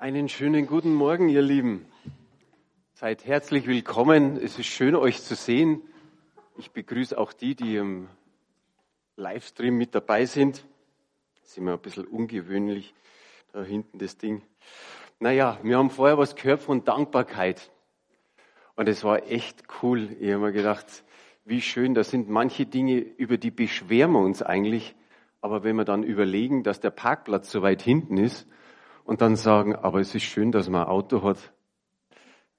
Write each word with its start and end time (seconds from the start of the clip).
Einen 0.00 0.30
schönen 0.30 0.66
guten 0.66 0.94
Morgen, 0.94 1.28
ihr 1.28 1.42
Lieben. 1.42 1.84
Seid 2.94 3.26
herzlich 3.26 3.66
willkommen. 3.66 4.38
Es 4.38 4.58
ist 4.58 4.64
schön, 4.64 4.96
euch 4.96 5.22
zu 5.22 5.34
sehen. 5.34 5.82
Ich 6.56 6.70
begrüße 6.70 7.18
auch 7.18 7.34
die, 7.34 7.54
die 7.54 7.76
im 7.76 8.08
Livestream 9.16 9.76
mit 9.76 9.94
dabei 9.94 10.24
sind. 10.24 10.64
Das 11.42 11.50
ist 11.50 11.58
immer 11.58 11.74
ein 11.74 11.80
bisschen 11.80 12.06
ungewöhnlich, 12.06 12.94
da 13.52 13.62
hinten 13.62 13.98
das 13.98 14.16
Ding. 14.16 14.40
Naja, 15.18 15.58
wir 15.62 15.76
haben 15.76 15.90
vorher 15.90 16.16
was 16.16 16.34
gehört 16.34 16.62
von 16.62 16.82
Dankbarkeit. 16.82 17.70
Und 18.76 18.88
es 18.88 19.04
war 19.04 19.26
echt 19.30 19.64
cool. 19.82 20.16
Ich 20.18 20.30
habe 20.30 20.44
mir 20.44 20.52
gedacht, 20.52 20.86
wie 21.44 21.60
schön, 21.60 21.92
da 21.92 22.04
sind 22.04 22.30
manche 22.30 22.64
Dinge, 22.64 22.96
über 22.96 23.36
die 23.36 23.50
beschweren 23.50 24.12
wir 24.12 24.20
uns 24.20 24.40
eigentlich. 24.40 24.94
Aber 25.42 25.62
wenn 25.62 25.76
wir 25.76 25.84
dann 25.84 26.04
überlegen, 26.04 26.62
dass 26.62 26.80
der 26.80 26.88
Parkplatz 26.88 27.50
so 27.50 27.60
weit 27.60 27.82
hinten 27.82 28.16
ist 28.16 28.46
und 29.04 29.20
dann 29.20 29.36
sagen, 29.36 29.74
aber 29.74 30.00
es 30.00 30.14
ist 30.14 30.24
schön, 30.24 30.52
dass 30.52 30.68
man 30.68 30.82
ein 30.82 30.88
Auto 30.88 31.22
hat, 31.22 31.52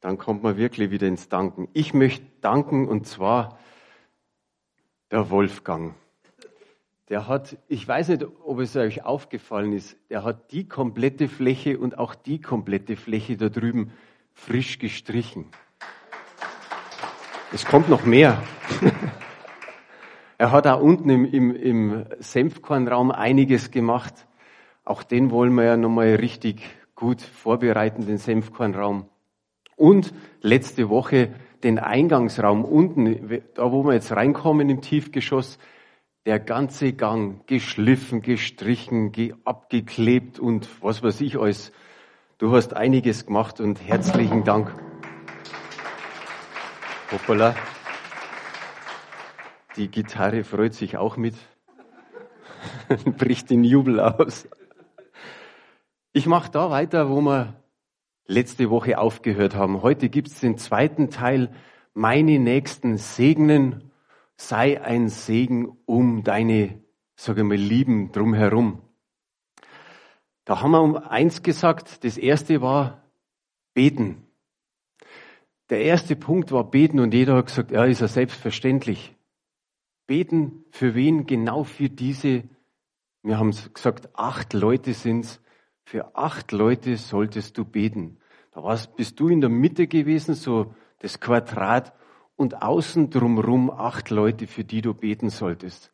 dann 0.01 0.17
kommt 0.17 0.43
man 0.43 0.57
wirklich 0.57 0.91
wieder 0.91 1.07
ins 1.07 1.29
Danken. 1.29 1.69
Ich 1.73 1.93
möchte 1.93 2.25
danken 2.41 2.87
und 2.87 3.05
zwar 3.07 3.59
der 5.11 5.29
Wolfgang. 5.29 5.93
Der 7.09 7.27
hat, 7.27 7.57
ich 7.67 7.87
weiß 7.87 8.07
nicht, 8.09 8.25
ob 8.45 8.59
es 8.59 8.75
euch 8.75 9.03
aufgefallen 9.03 9.73
ist, 9.73 9.97
der 10.09 10.23
hat 10.23 10.51
die 10.51 10.67
komplette 10.67 11.27
Fläche 11.27 11.77
und 11.77 11.97
auch 11.97 12.15
die 12.15 12.39
komplette 12.39 12.95
Fläche 12.95 13.35
da 13.37 13.49
drüben 13.49 13.91
frisch 14.33 14.79
gestrichen. 14.79 15.45
Es 17.53 17.65
kommt 17.65 17.89
noch 17.89 18.05
mehr. 18.05 18.41
er 20.37 20.51
hat 20.51 20.67
auch 20.67 20.81
unten 20.81 21.09
im, 21.09 21.25
im, 21.25 21.53
im 21.53 22.05
Senfkornraum 22.19 23.11
einiges 23.11 23.71
gemacht. 23.71 24.25
Auch 24.83 25.03
den 25.03 25.31
wollen 25.31 25.53
wir 25.53 25.63
ja 25.63 25.77
nochmal 25.77 26.15
richtig 26.15 26.61
gut 26.95 27.21
vorbereiten, 27.21 28.05
den 28.05 28.17
Senfkornraum. 28.17 29.05
Und 29.75 30.13
letzte 30.41 30.89
Woche 30.89 31.33
den 31.63 31.79
Eingangsraum 31.79 32.65
unten, 32.65 33.41
da 33.53 33.71
wo 33.71 33.83
wir 33.83 33.93
jetzt 33.93 34.11
reinkommen 34.11 34.69
im 34.69 34.81
Tiefgeschoss, 34.81 35.59
der 36.25 36.39
ganze 36.39 36.93
Gang 36.93 37.45
geschliffen, 37.47 38.21
gestrichen, 38.21 39.11
abgeklebt 39.43 40.39
und 40.39 40.69
was 40.83 41.01
weiß 41.01 41.21
ich 41.21 41.37
alles. 41.37 41.71
Du 42.37 42.51
hast 42.51 42.75
einiges 42.75 43.25
gemacht 43.25 43.59
und 43.59 43.81
herzlichen 43.81 44.43
Dank. 44.43 44.73
Hoppala. 47.11 47.55
Die 49.77 49.89
Gitarre 49.89 50.43
freut 50.43 50.73
sich 50.73 50.97
auch 50.97 51.17
mit, 51.17 51.35
bricht 53.17 53.49
in 53.51 53.63
Jubel 53.63 53.99
aus. 53.99 54.47
Ich 56.13 56.25
mache 56.25 56.51
da 56.51 56.69
weiter, 56.69 57.09
wo 57.09 57.21
wir 57.21 57.63
letzte 58.25 58.69
Woche 58.69 58.97
aufgehört 58.97 59.55
haben. 59.55 59.81
Heute 59.81 60.09
gibt 60.09 60.27
es 60.27 60.41
den 60.41 60.57
zweiten 60.57 61.09
Teil, 61.09 61.53
meine 61.93 62.37
Nächsten 62.37 62.97
segnen, 62.97 63.91
sei 64.35 64.81
ein 64.81 65.07
Segen 65.07 65.77
um 65.85 66.23
deine, 66.23 66.83
sage 67.15 67.45
mal, 67.45 67.55
Lieben 67.55 68.11
drumherum. 68.11 68.81
Da 70.43 70.61
haben 70.61 70.71
wir 70.71 70.81
um 70.81 70.97
eins 70.97 71.43
gesagt, 71.43 72.03
das 72.03 72.17
erste 72.17 72.61
war 72.61 73.03
beten. 73.73 74.27
Der 75.69 75.81
erste 75.81 76.17
Punkt 76.17 76.51
war 76.51 76.69
beten 76.69 76.99
und 76.99 77.13
jeder 77.13 77.37
hat 77.37 77.45
gesagt, 77.45 77.71
ja, 77.71 77.85
ist 77.85 78.01
ja 78.01 78.09
selbstverständlich. 78.09 79.15
Beten 80.07 80.65
für 80.71 80.93
wen? 80.93 81.25
Genau 81.25 81.63
für 81.63 81.87
diese, 81.87 82.43
wir 83.23 83.37
haben 83.37 83.55
gesagt, 83.73 84.09
acht 84.13 84.51
Leute 84.51 84.93
sind's. 84.93 85.41
Für 85.91 86.15
acht 86.15 86.53
Leute 86.53 86.95
solltest 86.95 87.57
du 87.57 87.65
beten. 87.65 88.17
Da 88.53 88.63
warst, 88.63 88.95
bist 88.95 89.19
du 89.19 89.27
in 89.27 89.41
der 89.41 89.49
Mitte 89.49 89.87
gewesen, 89.87 90.35
so 90.35 90.73
das 90.99 91.19
Quadrat, 91.19 91.91
und 92.37 92.61
außen 92.61 93.09
drumherum 93.09 93.69
acht 93.69 94.09
Leute, 94.09 94.47
für 94.47 94.63
die 94.63 94.81
du 94.81 94.93
beten 94.93 95.29
solltest. 95.29 95.91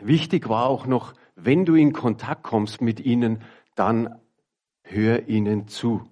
Wichtig 0.00 0.48
war 0.48 0.66
auch 0.66 0.86
noch, 0.86 1.14
wenn 1.34 1.64
du 1.64 1.74
in 1.74 1.92
Kontakt 1.92 2.44
kommst 2.44 2.82
mit 2.82 3.00
ihnen, 3.00 3.42
dann 3.74 4.20
hör 4.84 5.28
ihnen 5.28 5.66
zu. 5.66 6.08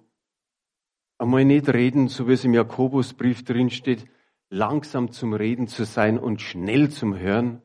Einmal 1.17 1.45
nicht 1.45 1.69
reden, 1.69 2.09
so 2.09 2.27
wie 2.27 2.33
es 2.33 2.43
im 2.43 2.53
Jakobusbrief 2.53 3.45
drin 3.45 3.69
steht, 3.69 4.07
langsam 4.49 5.13
zum 5.13 5.33
Reden 5.33 5.69
zu 5.69 5.85
sein 5.85 6.19
und 6.19 6.41
schnell 6.41 6.89
zum 6.89 7.17
Hören. 7.17 7.61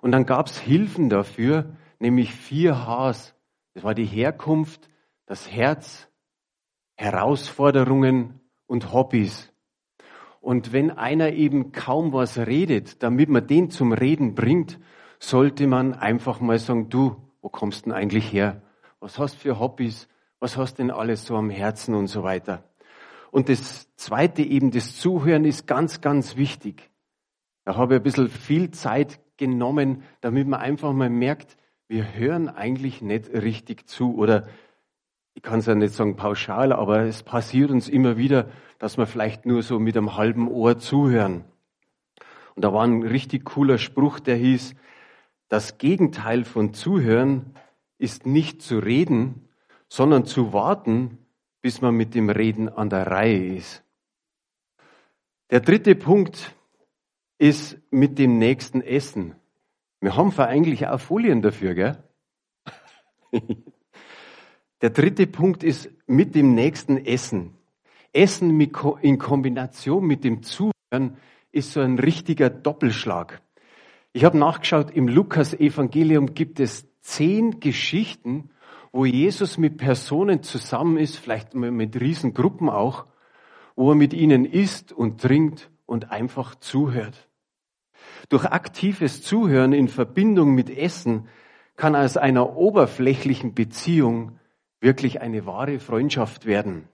Und 0.00 0.12
dann 0.12 0.24
gab 0.24 0.46
es 0.46 0.58
Hilfen 0.58 1.10
dafür, 1.10 1.76
nämlich 1.98 2.32
vier 2.34 2.86
Hs. 2.86 3.35
Das 3.76 3.84
war 3.84 3.94
die 3.94 4.06
Herkunft, 4.06 4.88
das 5.26 5.52
Herz, 5.52 6.08
Herausforderungen 6.94 8.40
und 8.66 8.94
Hobbys. 8.94 9.52
Und 10.40 10.72
wenn 10.72 10.90
einer 10.90 11.32
eben 11.32 11.72
kaum 11.72 12.14
was 12.14 12.38
redet, 12.38 13.02
damit 13.02 13.28
man 13.28 13.46
den 13.46 13.68
zum 13.68 13.92
Reden 13.92 14.34
bringt, 14.34 14.80
sollte 15.18 15.66
man 15.66 15.92
einfach 15.92 16.40
mal 16.40 16.58
sagen, 16.58 16.88
du, 16.88 17.16
wo 17.42 17.50
kommst 17.50 17.84
denn 17.84 17.92
eigentlich 17.92 18.32
her? 18.32 18.62
Was 18.98 19.18
hast 19.18 19.34
du 19.34 19.40
für 19.40 19.60
Hobbys? 19.60 20.08
Was 20.40 20.56
hast 20.56 20.78
denn 20.78 20.90
alles 20.90 21.26
so 21.26 21.36
am 21.36 21.50
Herzen 21.50 21.94
und 21.94 22.06
so 22.06 22.22
weiter? 22.22 22.64
Und 23.30 23.50
das 23.50 23.94
zweite 23.96 24.40
eben, 24.42 24.70
das 24.70 24.96
Zuhören 24.96 25.44
ist 25.44 25.66
ganz, 25.66 26.00
ganz 26.00 26.38
wichtig. 26.38 26.90
Da 27.66 27.76
habe 27.76 27.96
ich 27.96 28.00
ein 28.00 28.04
bisschen 28.04 28.30
viel 28.30 28.70
Zeit 28.70 29.20
genommen, 29.36 30.02
damit 30.22 30.48
man 30.48 30.60
einfach 30.60 30.94
mal 30.94 31.10
merkt, 31.10 31.58
wir 31.88 32.14
hören 32.14 32.48
eigentlich 32.48 33.02
nicht 33.02 33.28
richtig 33.30 33.88
zu 33.88 34.16
oder 34.16 34.48
ich 35.34 35.42
kann 35.42 35.58
es 35.58 35.66
ja 35.66 35.74
nicht 35.74 35.94
sagen 35.94 36.16
pauschal, 36.16 36.72
aber 36.72 37.02
es 37.02 37.22
passiert 37.22 37.70
uns 37.70 37.88
immer 37.88 38.16
wieder, 38.16 38.48
dass 38.78 38.96
wir 38.96 39.06
vielleicht 39.06 39.44
nur 39.46 39.62
so 39.62 39.78
mit 39.78 39.96
einem 39.96 40.16
halben 40.16 40.48
Ohr 40.48 40.78
zuhören. 40.78 41.44
Und 42.54 42.64
da 42.64 42.72
war 42.72 42.84
ein 42.84 43.02
richtig 43.02 43.44
cooler 43.44 43.78
Spruch, 43.78 44.18
der 44.18 44.36
hieß, 44.36 44.74
das 45.48 45.78
Gegenteil 45.78 46.44
von 46.44 46.72
Zuhören 46.74 47.54
ist 47.98 48.26
nicht 48.26 48.62
zu 48.62 48.78
reden, 48.78 49.48
sondern 49.88 50.24
zu 50.24 50.52
warten, 50.52 51.18
bis 51.60 51.80
man 51.80 51.94
mit 51.94 52.14
dem 52.14 52.30
Reden 52.30 52.68
an 52.68 52.90
der 52.90 53.06
Reihe 53.06 53.56
ist. 53.56 53.84
Der 55.50 55.60
dritte 55.60 55.94
Punkt 55.94 56.56
ist 57.38 57.78
mit 57.90 58.18
dem 58.18 58.38
nächsten 58.38 58.80
Essen. 58.80 59.36
Wir 60.06 60.16
haben 60.16 60.30
eigentlich 60.38 60.86
auch 60.86 61.00
Folien 61.00 61.42
dafür, 61.42 61.74
gell? 61.74 61.98
Der 64.80 64.90
dritte 64.90 65.26
Punkt 65.26 65.64
ist 65.64 65.90
mit 66.06 66.36
dem 66.36 66.54
nächsten 66.54 66.96
Essen. 67.04 67.56
Essen 68.12 68.60
in 69.00 69.18
Kombination 69.18 70.06
mit 70.06 70.22
dem 70.22 70.44
Zuhören 70.44 71.16
ist 71.50 71.72
so 71.72 71.80
ein 71.80 71.98
richtiger 71.98 72.50
Doppelschlag. 72.50 73.42
Ich 74.12 74.22
habe 74.22 74.38
nachgeschaut, 74.38 74.92
im 74.92 75.08
Lukas-Evangelium 75.08 76.34
gibt 76.34 76.60
es 76.60 76.86
zehn 77.00 77.58
Geschichten, 77.58 78.50
wo 78.92 79.06
Jesus 79.06 79.58
mit 79.58 79.76
Personen 79.76 80.44
zusammen 80.44 80.98
ist, 80.98 81.16
vielleicht 81.16 81.52
mit 81.54 82.00
Riesengruppen 82.00 82.70
auch, 82.70 83.06
wo 83.74 83.90
er 83.90 83.96
mit 83.96 84.14
ihnen 84.14 84.44
isst 84.44 84.92
und 84.92 85.20
trinkt 85.20 85.68
und 85.84 86.12
einfach 86.12 86.54
zuhört. 86.54 87.28
Durch 88.28 88.44
aktives 88.44 89.22
Zuhören 89.22 89.72
in 89.72 89.88
Verbindung 89.88 90.54
mit 90.54 90.70
Essen 90.70 91.28
kann 91.76 91.94
aus 91.94 92.16
einer 92.16 92.56
oberflächlichen 92.56 93.54
Beziehung 93.54 94.38
wirklich 94.80 95.20
eine 95.20 95.46
wahre 95.46 95.78
Freundschaft 95.78 96.46
werden. 96.46 96.88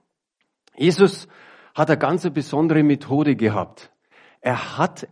Jesus 0.75 1.27
hat 1.73 1.89
eine 1.89 1.97
ganz 1.97 2.29
besondere 2.29 2.83
Methode 2.83 3.35
gehabt. 3.35 3.91
Er 4.41 4.77
hat 4.77 5.07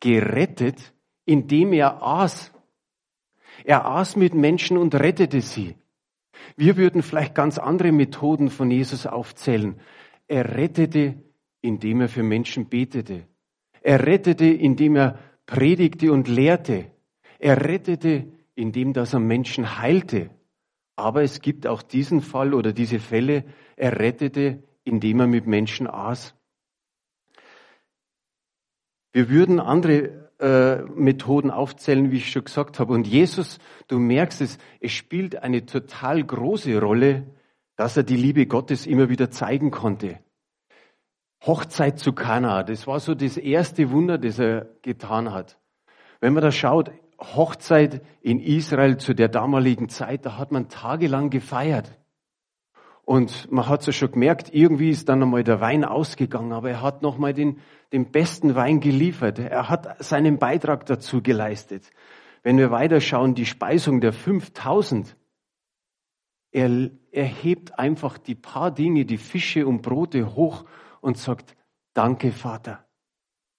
gerettet, 0.00 0.92
indem 1.24 1.72
er 1.72 2.02
aß. 2.02 2.52
Er 3.64 3.84
aß 3.84 4.16
mit 4.16 4.34
Menschen 4.34 4.78
und 4.78 4.94
rettete 4.94 5.40
sie. 5.40 5.76
Wir 6.56 6.76
würden 6.76 7.02
vielleicht 7.02 7.34
ganz 7.34 7.58
andere 7.58 7.92
Methoden 7.92 8.50
von 8.50 8.70
Jesus 8.70 9.06
aufzählen. 9.06 9.80
Er 10.26 10.56
rettete, 10.56 11.14
indem 11.60 12.00
er 12.00 12.08
für 12.08 12.22
Menschen 12.22 12.68
betete. 12.68 13.26
Er 13.82 14.06
rettete, 14.06 14.46
indem 14.46 14.96
er 14.96 15.18
predigte 15.50 16.12
und 16.12 16.28
lehrte. 16.28 16.86
Er 17.40 17.64
rettete, 17.64 18.28
indem 18.54 18.92
das 18.92 19.14
er 19.14 19.20
Menschen 19.20 19.78
heilte. 19.78 20.30
Aber 20.94 21.22
es 21.22 21.40
gibt 21.40 21.66
auch 21.66 21.82
diesen 21.82 22.20
Fall 22.20 22.54
oder 22.54 22.72
diese 22.72 23.00
Fälle, 23.00 23.44
er 23.76 23.98
rettete, 23.98 24.62
indem 24.84 25.20
er 25.20 25.26
mit 25.26 25.46
Menschen 25.46 25.88
aß. 25.88 26.36
Wir 29.12 29.28
würden 29.28 29.58
andere 29.58 30.30
äh, 30.38 30.82
Methoden 30.82 31.50
aufzählen, 31.50 32.12
wie 32.12 32.18
ich 32.18 32.30
schon 32.30 32.44
gesagt 32.44 32.78
habe. 32.78 32.92
Und 32.92 33.08
Jesus, 33.08 33.58
du 33.88 33.98
merkst 33.98 34.40
es, 34.42 34.58
es 34.78 34.92
spielt 34.92 35.42
eine 35.42 35.66
total 35.66 36.22
große 36.22 36.78
Rolle, 36.78 37.26
dass 37.74 37.96
er 37.96 38.04
die 38.04 38.16
Liebe 38.16 38.46
Gottes 38.46 38.86
immer 38.86 39.08
wieder 39.08 39.32
zeigen 39.32 39.72
konnte. 39.72 40.20
Hochzeit 41.46 41.98
zu 41.98 42.12
Kana, 42.12 42.62
das 42.62 42.86
war 42.86 43.00
so 43.00 43.14
das 43.14 43.36
erste 43.36 43.90
Wunder, 43.90 44.18
das 44.18 44.38
er 44.38 44.68
getan 44.82 45.32
hat. 45.32 45.58
Wenn 46.20 46.34
man 46.34 46.42
da 46.42 46.52
schaut, 46.52 46.90
Hochzeit 47.18 48.02
in 48.20 48.40
Israel 48.40 48.98
zu 48.98 49.14
der 49.14 49.28
damaligen 49.28 49.88
Zeit, 49.88 50.26
da 50.26 50.36
hat 50.36 50.52
man 50.52 50.68
tagelang 50.68 51.30
gefeiert. 51.30 51.96
Und 53.04 53.50
man 53.50 53.68
hat 53.68 53.80
es 53.80 53.86
ja 53.86 53.92
schon 53.92 54.12
gemerkt, 54.12 54.54
irgendwie 54.54 54.90
ist 54.90 55.08
dann 55.08 55.22
einmal 55.22 55.42
der 55.42 55.60
Wein 55.60 55.84
ausgegangen, 55.84 56.52
aber 56.52 56.70
er 56.70 56.82
hat 56.82 57.02
nochmal 57.02 57.34
den, 57.34 57.58
den 57.92 58.12
besten 58.12 58.54
Wein 58.54 58.80
geliefert. 58.80 59.38
Er 59.38 59.68
hat 59.68 60.02
seinen 60.02 60.38
Beitrag 60.38 60.86
dazu 60.86 61.22
geleistet. 61.22 61.90
Wenn 62.42 62.56
wir 62.56 62.70
weiterschauen, 62.70 63.34
die 63.34 63.46
Speisung 63.46 64.00
der 64.00 64.12
5000, 64.12 65.16
er, 66.52 66.90
er 67.10 67.24
hebt 67.24 67.78
einfach 67.78 68.18
die 68.18 68.34
paar 68.34 68.70
Dinge, 68.70 69.04
die 69.04 69.18
Fische 69.18 69.66
und 69.66 69.82
Brote 69.82 70.34
hoch 70.34 70.64
und 71.00 71.18
sagt, 71.18 71.56
danke 71.94 72.32
Vater. 72.32 72.86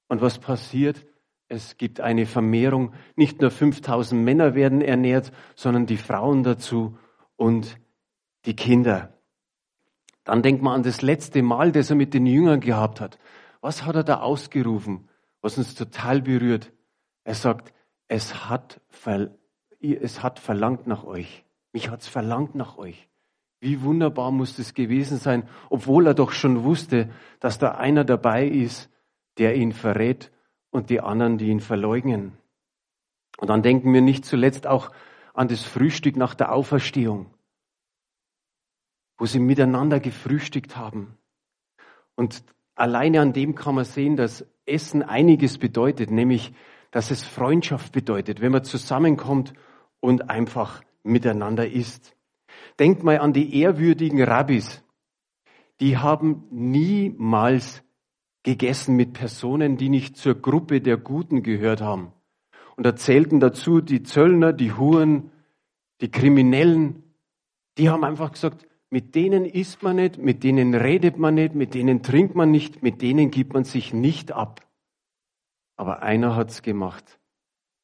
Und 0.08 0.22
was 0.22 0.40
passiert? 0.40 1.06
Es 1.48 1.78
gibt 1.78 2.00
eine 2.00 2.26
Vermehrung. 2.26 2.94
Nicht 3.16 3.42
nur 3.42 3.52
5000 3.52 4.24
Männer 4.24 4.56
werden 4.56 4.82
ernährt, 4.82 5.32
sondern 5.56 5.86
die 5.86 5.98
Frauen 5.98 6.44
dazu 6.44 6.98
und 7.36 7.78
die 8.46 8.56
Kinder. 8.56 9.18
Dann 10.24 10.44
denkt 10.44 10.62
man 10.62 10.76
an 10.76 10.84
das 10.84 11.02
letzte 11.02 11.42
Mal, 11.42 11.72
das 11.72 11.90
er 11.90 11.96
mit 11.96 12.14
den 12.14 12.26
Jüngern 12.26 12.60
gehabt 12.60 13.02
hat. 13.02 13.20
Was 13.60 13.86
hat 13.86 13.96
er 13.96 14.04
da 14.04 14.22
ausgerufen, 14.22 15.10
was 15.42 15.58
uns 15.58 15.76
total 15.76 16.22
berührt? 16.22 16.72
Er 17.24 17.36
sagt, 17.36 17.74
es 18.08 18.50
hat, 18.50 18.82
es 19.80 20.24
hat 20.24 20.40
verlangt 20.40 20.88
nach 20.88 21.04
euch. 21.04 21.46
Mich 21.74 21.90
hat's 21.90 22.08
verlangt 22.08 22.56
nach 22.56 22.78
euch. 22.78 23.10
Wie 23.62 23.84
wunderbar 23.84 24.32
muss 24.32 24.56
das 24.56 24.74
gewesen 24.74 25.18
sein, 25.18 25.48
obwohl 25.70 26.08
er 26.08 26.16
doch 26.16 26.32
schon 26.32 26.64
wusste, 26.64 27.12
dass 27.40 27.60
da 27.60 27.74
einer 27.76 28.04
dabei 28.04 28.48
ist, 28.48 28.90
der 29.38 29.56
ihn 29.56 29.72
verrät 29.72 30.32
und 30.72 30.90
die 30.90 31.00
anderen, 31.00 31.38
die 31.38 31.50
ihn 31.50 31.60
verleugnen. 31.60 32.34
Und 33.38 33.50
dann 33.50 33.62
denken 33.62 33.94
wir 33.94 34.02
nicht 34.02 34.26
zuletzt 34.26 34.66
auch 34.66 34.92
an 35.36 35.48
das 35.48 35.64
Frühstück 35.64 36.18
nach 36.18 36.34
der 36.34 36.52
Auferstehung, 36.52 37.28
wo 39.20 39.28
sie 39.28 39.40
miteinander 39.40 40.00
gefrühstückt 40.00 40.76
haben. 40.76 41.16
Und 42.16 42.44
alleine 42.74 43.22
an 43.22 43.32
dem 43.32 43.54
kann 43.54 43.76
man 43.76 43.86
sehen, 43.86 44.16
dass 44.16 44.44
Essen 44.66 45.04
einiges 45.04 45.60
bedeutet, 45.60 46.10
nämlich, 46.10 46.52
dass 46.90 47.12
es 47.12 47.24
Freundschaft 47.24 47.94
bedeutet, 47.94 48.42
wenn 48.42 48.52
man 48.52 48.64
zusammenkommt 48.64 49.54
und 50.00 50.32
einfach 50.32 50.82
miteinander 51.04 51.70
isst. 51.70 52.16
Denkt 52.82 53.04
mal 53.04 53.20
an 53.20 53.32
die 53.32 53.62
ehrwürdigen 53.62 54.24
Rabbis. 54.24 54.84
Die 55.82 56.00
haben 56.00 56.48
niemals 56.50 57.84
gegessen 58.42 58.96
mit 58.96 59.14
Personen, 59.14 59.78
die 59.78 59.88
nicht 59.88 60.18
zur 60.18 60.34
Gruppe 60.34 60.82
der 60.82 60.98
Guten 60.98 61.44
gehört 61.44 61.82
haben. 61.82 62.12
Und 62.78 62.88
erzählten 62.88 63.40
dazu 63.40 63.82
die 63.82 64.02
Zöllner, 64.02 64.52
die 64.52 64.74
Huren, 64.74 65.30
die 66.02 66.10
Kriminellen. 66.10 67.04
Die 67.78 67.92
haben 67.92 68.04
einfach 68.04 68.32
gesagt, 68.32 68.68
mit 68.90 69.14
denen 69.14 69.46
isst 69.46 69.84
man 69.84 69.98
nicht, 69.98 70.18
mit 70.18 70.44
denen 70.44 70.74
redet 70.74 71.20
man 71.20 71.36
nicht, 71.36 71.54
mit 71.54 71.76
denen 71.76 72.02
trinkt 72.02 72.34
man 72.34 72.50
nicht, 72.50 72.82
mit 72.82 73.04
denen 73.04 73.30
gibt 73.30 73.54
man 73.54 73.64
sich 73.64 73.94
nicht 73.94 74.32
ab. 74.32 74.68
Aber 75.76 76.02
einer 76.02 76.36
hat's 76.36 76.64
gemacht. 76.64 77.20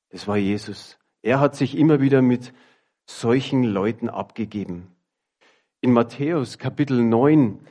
Das 0.10 0.28
war 0.28 0.38
Jesus. 0.38 0.98
Er 1.22 1.40
hat 1.40 1.56
sich 1.56 1.78
immer 1.78 2.02
wieder 2.02 2.24
mit 2.24 2.52
solchen 3.08 3.64
Leuten 3.64 4.10
abgegeben. 4.10 4.92
In 5.82 5.94
Matthäus 5.94 6.58
Kapitel 6.58 7.02
9, 7.02 7.66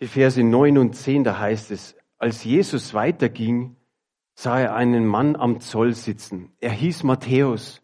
die 0.00 0.08
Verse 0.08 0.42
9 0.42 0.78
und 0.78 0.94
10, 0.94 1.24
da 1.24 1.38
heißt 1.38 1.70
es, 1.70 1.96
als 2.18 2.42
Jesus 2.44 2.92
weiterging, 2.92 3.76
sah 4.34 4.60
er 4.60 4.74
einen 4.74 5.06
Mann 5.06 5.36
am 5.36 5.60
Zoll 5.60 5.94
sitzen. 5.94 6.52
Er 6.60 6.72
hieß 6.72 7.04
Matthäus. 7.04 7.82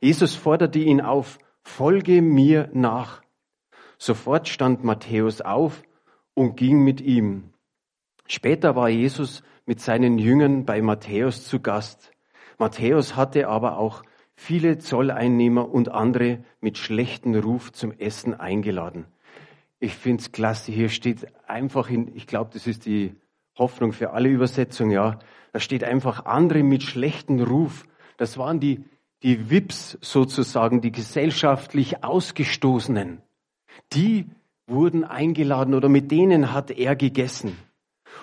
Jesus 0.00 0.34
forderte 0.34 0.78
ihn 0.78 1.00
auf, 1.00 1.38
folge 1.62 2.22
mir 2.22 2.70
nach. 2.72 3.22
Sofort 3.98 4.48
stand 4.48 4.84
Matthäus 4.84 5.40
auf 5.40 5.82
und 6.34 6.56
ging 6.56 6.82
mit 6.84 7.00
ihm. 7.00 7.52
Später 8.26 8.76
war 8.76 8.88
Jesus 8.88 9.42
mit 9.66 9.80
seinen 9.80 10.18
Jüngern 10.18 10.64
bei 10.64 10.80
Matthäus 10.80 11.44
zu 11.46 11.60
Gast. 11.60 12.12
Matthäus 12.58 13.14
hatte 13.14 13.48
aber 13.48 13.76
auch 13.76 14.02
viele 14.38 14.78
Zolleinnehmer 14.78 15.68
und 15.68 15.90
andere 15.90 16.38
mit 16.60 16.78
schlechten 16.78 17.34
Ruf 17.34 17.72
zum 17.72 17.90
Essen 17.90 18.34
eingeladen. 18.34 19.04
Ich 19.80 19.94
finde 19.94 20.20
es 20.20 20.30
klasse. 20.30 20.70
Hier 20.70 20.90
steht 20.90 21.26
einfach 21.48 21.90
in, 21.90 22.14
ich 22.14 22.28
glaube, 22.28 22.50
das 22.54 22.68
ist 22.68 22.86
die 22.86 23.16
Hoffnung 23.58 23.92
für 23.92 24.12
alle 24.12 24.28
Übersetzungen, 24.28 24.92
ja. 24.92 25.18
Da 25.52 25.58
steht 25.58 25.82
einfach 25.82 26.24
andere 26.24 26.62
mit 26.62 26.84
schlechten 26.84 27.42
Ruf. 27.42 27.84
Das 28.16 28.38
waren 28.38 28.60
die, 28.60 28.84
die 29.24 29.50
Wips 29.50 29.98
sozusagen, 30.02 30.80
die 30.82 30.92
gesellschaftlich 30.92 32.04
Ausgestoßenen. 32.04 33.20
Die 33.92 34.26
wurden 34.68 35.02
eingeladen 35.02 35.74
oder 35.74 35.88
mit 35.88 36.12
denen 36.12 36.52
hat 36.52 36.70
er 36.70 36.94
gegessen. 36.94 37.56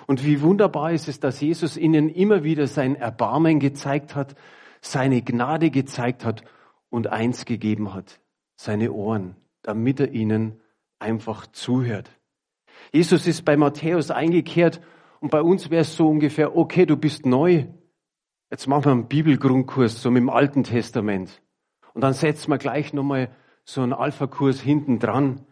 Und 0.06 0.24
wie 0.24 0.40
wunderbar 0.40 0.92
ist 0.92 1.08
es, 1.08 1.20
dass 1.20 1.42
Jesus 1.42 1.76
ihnen 1.76 2.08
immer 2.08 2.42
wieder 2.42 2.66
sein 2.68 2.96
Erbarmen 2.96 3.60
gezeigt 3.60 4.14
hat, 4.14 4.34
seine 4.80 5.22
Gnade 5.22 5.70
gezeigt 5.70 6.24
hat 6.24 6.42
und 6.90 7.08
eins 7.08 7.44
gegeben 7.44 7.94
hat, 7.94 8.20
seine 8.56 8.92
Ohren, 8.92 9.36
damit 9.62 10.00
er 10.00 10.12
ihnen 10.12 10.60
einfach 10.98 11.46
zuhört. 11.46 12.10
Jesus 12.92 13.26
ist 13.26 13.44
bei 13.44 13.56
Matthäus 13.56 14.10
eingekehrt 14.10 14.80
und 15.20 15.30
bei 15.30 15.42
uns 15.42 15.70
wäre 15.70 15.82
es 15.82 15.96
so 15.96 16.08
ungefähr, 16.08 16.56
okay, 16.56 16.86
du 16.86 16.96
bist 16.96 17.26
neu. 17.26 17.66
Jetzt 18.50 18.66
machen 18.66 18.84
wir 18.84 18.92
einen 18.92 19.08
Bibelgrundkurs, 19.08 20.00
so 20.00 20.10
mit 20.10 20.20
dem 20.20 20.30
Alten 20.30 20.62
Testament. 20.62 21.42
Und 21.94 22.02
dann 22.02 22.12
setzen 22.12 22.50
wir 22.50 22.58
gleich 22.58 22.92
nochmal 22.92 23.30
so 23.64 23.82
einen 23.82 23.92
Alpha-Kurs 23.92 24.60
hinten 24.60 24.98
dran. 24.98 25.46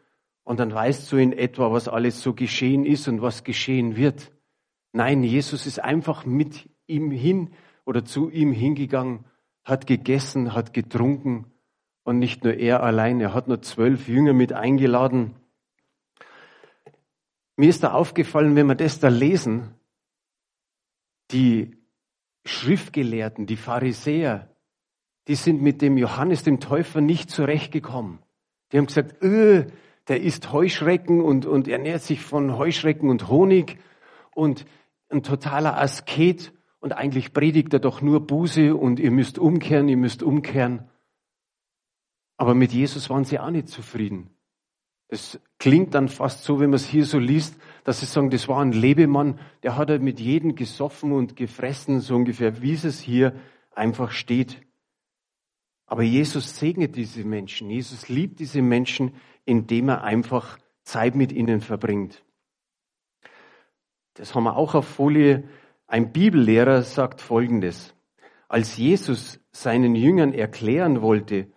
Und 0.44 0.60
dann 0.60 0.72
weißt 0.72 1.10
du 1.10 1.16
in 1.16 1.32
etwa, 1.32 1.72
was 1.72 1.88
alles 1.88 2.20
so 2.20 2.34
geschehen 2.34 2.84
ist 2.84 3.08
und 3.08 3.22
was 3.22 3.44
geschehen 3.44 3.96
wird. 3.96 4.30
Nein, 4.92 5.24
Jesus 5.24 5.66
ist 5.66 5.82
einfach 5.82 6.24
mit 6.24 6.68
ihm 6.86 7.10
hin 7.10 7.50
oder 7.84 8.04
zu 8.04 8.30
ihm 8.30 8.52
hingegangen, 8.52 9.24
hat 9.64 9.86
gegessen, 9.86 10.54
hat 10.54 10.72
getrunken 10.74 11.46
und 12.02 12.18
nicht 12.18 12.44
nur 12.44 12.54
er 12.54 12.82
allein, 12.82 13.20
er 13.20 13.34
hat 13.34 13.48
nur 13.48 13.62
zwölf 13.62 14.08
Jünger 14.08 14.34
mit 14.34 14.52
eingeladen. 14.52 15.34
Mir 17.56 17.70
ist 17.70 17.82
da 17.82 17.92
aufgefallen, 17.92 18.56
wenn 18.56 18.66
wir 18.66 18.74
das 18.74 19.00
da 19.00 19.08
lesen, 19.08 19.74
die 21.30 21.78
Schriftgelehrten, 22.44 23.46
die 23.46 23.56
Pharisäer, 23.56 24.50
die 25.28 25.34
sind 25.34 25.62
mit 25.62 25.80
dem 25.80 25.96
Johannes 25.96 26.42
dem 26.42 26.60
Täufer 26.60 27.00
nicht 27.00 27.30
zurechtgekommen. 27.30 28.18
Die 28.72 28.78
haben 28.78 28.86
gesagt, 28.86 29.22
öh, 29.22 29.64
der 30.08 30.20
isst 30.20 30.52
Heuschrecken 30.52 31.22
und, 31.22 31.46
und 31.46 31.68
ernährt 31.68 32.02
sich 32.02 32.20
von 32.20 32.58
Heuschrecken 32.58 33.08
und 33.08 33.28
Honig 33.28 33.78
und 34.34 34.66
ein 35.08 35.22
totaler 35.22 35.78
Asket 35.80 36.52
und 36.84 36.92
eigentlich 36.92 37.32
predigt 37.32 37.72
er 37.72 37.78
doch 37.78 38.02
nur 38.02 38.26
Buße 38.26 38.76
und 38.76 39.00
ihr 39.00 39.10
müsst 39.10 39.38
umkehren, 39.38 39.88
ihr 39.88 39.96
müsst 39.96 40.22
umkehren. 40.22 40.86
Aber 42.36 42.54
mit 42.54 42.72
Jesus 42.72 43.08
waren 43.08 43.24
sie 43.24 43.38
auch 43.38 43.48
nicht 43.48 43.70
zufrieden. 43.70 44.28
Es 45.08 45.40
klingt 45.58 45.94
dann 45.94 46.10
fast 46.10 46.44
so, 46.44 46.60
wenn 46.60 46.68
man 46.68 46.76
es 46.76 46.84
hier 46.86 47.06
so 47.06 47.18
liest, 47.18 47.56
dass 47.84 48.00
sie 48.00 48.06
sagen, 48.06 48.28
das 48.28 48.48
war 48.48 48.60
ein 48.60 48.72
Lebemann, 48.72 49.40
der 49.62 49.78
hat 49.78 49.88
halt 49.88 50.02
mit 50.02 50.20
jedem 50.20 50.56
gesoffen 50.56 51.12
und 51.12 51.36
gefressen, 51.36 52.00
so 52.00 52.16
ungefähr, 52.16 52.60
wie 52.60 52.74
es 52.74 53.00
hier 53.00 53.34
einfach 53.74 54.10
steht. 54.10 54.60
Aber 55.86 56.02
Jesus 56.02 56.58
segnet 56.58 56.96
diese 56.96 57.24
Menschen. 57.24 57.70
Jesus 57.70 58.10
liebt 58.10 58.40
diese 58.40 58.60
Menschen, 58.60 59.14
indem 59.46 59.88
er 59.88 60.04
einfach 60.04 60.58
Zeit 60.82 61.14
mit 61.14 61.32
ihnen 61.32 61.62
verbringt. 61.62 62.22
Das 64.12 64.34
haben 64.34 64.44
wir 64.44 64.58
auch 64.58 64.74
auf 64.74 64.86
Folie 64.86 65.48
ein 65.86 66.12
Bibellehrer 66.12 66.82
sagt 66.82 67.20
Folgendes. 67.20 67.94
Als 68.48 68.76
Jesus 68.76 69.40
seinen 69.52 69.94
Jüngern 69.94 70.32
erklären 70.32 71.02
wollte, 71.02 71.48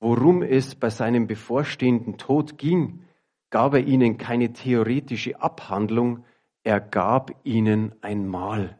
worum 0.00 0.42
es 0.42 0.74
bei 0.74 0.90
seinem 0.90 1.26
bevorstehenden 1.26 2.18
Tod 2.18 2.58
ging, 2.58 3.04
gab 3.50 3.74
er 3.74 3.84
ihnen 3.84 4.18
keine 4.18 4.52
theoretische 4.52 5.40
Abhandlung, 5.40 6.24
er 6.64 6.80
gab 6.80 7.32
ihnen 7.44 7.94
ein 8.00 8.26
Mahl. 8.26 8.78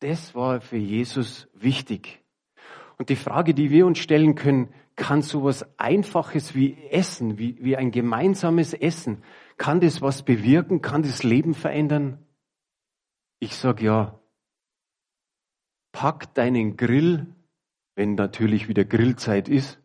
Das 0.00 0.34
war 0.34 0.60
für 0.60 0.76
Jesus 0.76 1.48
wichtig. 1.54 2.22
Und 2.98 3.08
die 3.08 3.16
Frage, 3.16 3.54
die 3.54 3.70
wir 3.70 3.86
uns 3.86 3.98
stellen 3.98 4.34
können, 4.34 4.68
kann 4.94 5.20
sowas 5.22 5.66
Einfaches 5.78 6.54
wie 6.54 6.76
Essen, 6.90 7.38
wie, 7.38 7.58
wie 7.60 7.76
ein 7.76 7.90
gemeinsames 7.90 8.72
Essen, 8.72 9.22
kann 9.58 9.80
das 9.80 10.00
was 10.00 10.22
bewirken? 10.22 10.80
Kann 10.80 11.02
das 11.02 11.22
Leben 11.22 11.54
verändern? 11.54 12.25
Ich 13.38 13.56
sag 13.56 13.82
ja, 13.82 14.18
pack 15.92 16.34
deinen 16.34 16.76
Grill, 16.76 17.26
wenn 17.94 18.14
natürlich 18.14 18.68
wieder 18.68 18.84
Grillzeit 18.84 19.48
ist. 19.48 19.80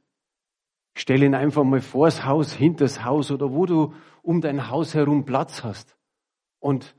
Stell 0.95 1.23
ihn 1.23 1.35
einfach 1.35 1.63
mal 1.63 1.81
vors 1.81 2.25
Haus, 2.25 2.53
hinters 2.53 3.03
Haus 3.03 3.31
oder 3.31 3.51
wo 3.51 3.65
du 3.65 3.93
um 4.21 4.41
dein 4.41 4.69
Haus 4.69 4.93
herum 4.93 5.25
Platz 5.25 5.63
hast. 5.63 5.97
Und 6.59 6.95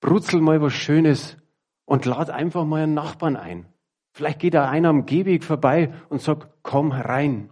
brutzel 0.00 0.40
mal 0.40 0.60
was 0.60 0.72
Schönes 0.72 1.36
und 1.84 2.04
lad 2.04 2.30
einfach 2.30 2.64
mal 2.64 2.82
einen 2.82 2.94
Nachbarn 2.94 3.36
ein. 3.36 3.66
Vielleicht 4.12 4.40
geht 4.40 4.54
da 4.54 4.68
einer 4.68 4.88
am 4.88 5.06
Gehweg 5.06 5.44
vorbei 5.44 5.94
und 6.08 6.20
sagt, 6.20 6.48
komm 6.62 6.92
rein. 6.92 7.50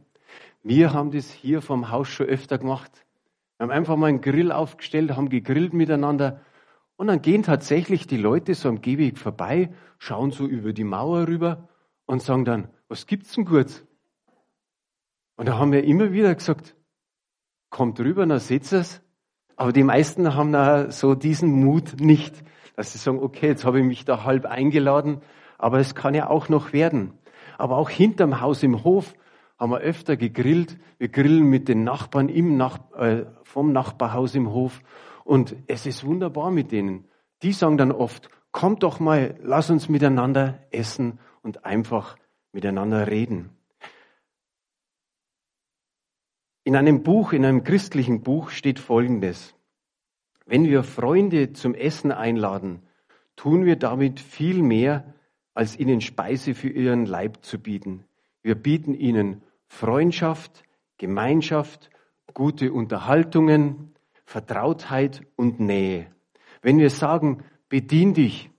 Wir 0.62 0.92
haben 0.92 1.12
das 1.12 1.30
hier 1.30 1.62
vom 1.62 1.90
Haus 1.90 2.08
schon 2.08 2.26
öfter 2.26 2.58
gemacht. 2.58 3.06
Wir 3.56 3.64
haben 3.64 3.70
einfach 3.70 3.96
mal 3.96 4.08
einen 4.08 4.20
Grill 4.20 4.52
aufgestellt, 4.52 5.16
haben 5.16 5.28
gegrillt 5.28 5.72
miteinander. 5.72 6.40
Und 6.98 7.06
dann 7.06 7.22
gehen 7.22 7.44
tatsächlich 7.44 8.08
die 8.08 8.16
Leute 8.16 8.54
so 8.54 8.68
am 8.68 8.80
Gehweg 8.80 9.18
vorbei, 9.18 9.70
schauen 9.98 10.32
so 10.32 10.44
über 10.44 10.72
die 10.72 10.82
Mauer 10.82 11.28
rüber 11.28 11.68
und 12.06 12.22
sagen 12.22 12.44
dann, 12.44 12.70
was 12.88 13.06
gibt's 13.06 13.36
denn 13.36 13.44
kurz? 13.44 13.84
Und 15.36 15.46
da 15.46 15.58
haben 15.58 15.70
wir 15.70 15.84
immer 15.84 16.10
wieder 16.10 16.34
gesagt, 16.34 16.74
kommt 17.70 18.00
rüber, 18.00 18.26
dann 18.26 18.40
seht 18.40 18.72
es. 18.72 19.00
Aber 19.54 19.72
die 19.72 19.84
meisten 19.84 20.34
haben 20.34 20.50
da 20.50 20.90
so 20.90 21.14
diesen 21.14 21.64
Mut 21.64 22.00
nicht, 22.00 22.42
dass 22.74 22.92
sie 22.92 22.98
sagen, 22.98 23.20
okay, 23.20 23.46
jetzt 23.46 23.64
habe 23.64 23.78
ich 23.78 23.86
mich 23.86 24.04
da 24.04 24.24
halb 24.24 24.44
eingeladen, 24.44 25.20
aber 25.56 25.78
es 25.78 25.94
kann 25.94 26.14
ja 26.14 26.28
auch 26.28 26.48
noch 26.48 26.72
werden. 26.72 27.12
Aber 27.58 27.76
auch 27.76 27.90
hinterm 27.90 28.40
Haus 28.40 28.64
im 28.64 28.82
Hof 28.82 29.14
haben 29.56 29.70
wir 29.70 29.78
öfter 29.78 30.16
gegrillt. 30.16 30.76
Wir 30.98 31.10
grillen 31.10 31.44
mit 31.44 31.68
den 31.68 31.84
Nachbarn 31.84 32.28
im 32.28 32.56
Nach 32.56 32.80
äh, 32.96 33.26
vom 33.44 33.70
Nachbarhaus 33.70 34.34
im 34.34 34.50
Hof. 34.50 34.82
Und 35.28 35.56
es 35.66 35.84
ist 35.84 36.06
wunderbar 36.06 36.50
mit 36.50 36.72
denen. 36.72 37.04
Die 37.42 37.52
sagen 37.52 37.76
dann 37.76 37.92
oft, 37.92 38.30
kommt 38.50 38.82
doch 38.82 38.98
mal, 38.98 39.38
lass 39.42 39.68
uns 39.68 39.90
miteinander 39.90 40.58
essen 40.70 41.18
und 41.42 41.66
einfach 41.66 42.16
miteinander 42.50 43.08
reden. 43.08 43.50
In 46.64 46.76
einem 46.76 47.02
Buch, 47.02 47.34
in 47.34 47.44
einem 47.44 47.62
christlichen 47.62 48.22
Buch 48.22 48.48
steht 48.48 48.78
Folgendes. 48.78 49.54
Wenn 50.46 50.64
wir 50.64 50.82
Freunde 50.82 51.52
zum 51.52 51.74
Essen 51.74 52.10
einladen, 52.10 52.80
tun 53.36 53.66
wir 53.66 53.76
damit 53.76 54.20
viel 54.20 54.62
mehr, 54.62 55.12
als 55.52 55.78
ihnen 55.78 56.00
Speise 56.00 56.54
für 56.54 56.70
ihren 56.70 57.04
Leib 57.04 57.44
zu 57.44 57.58
bieten. 57.58 58.06
Wir 58.40 58.54
bieten 58.54 58.94
ihnen 58.94 59.42
Freundschaft, 59.66 60.62
Gemeinschaft, 60.96 61.90
gute 62.32 62.72
Unterhaltungen, 62.72 63.92
Vertrautheit 64.28 65.22
und 65.36 65.58
Nähe. 65.58 66.14
Wenn 66.60 66.78
wir 66.78 66.90
sagen, 66.90 67.44
bedien 67.70 68.12
dich, 68.12 68.50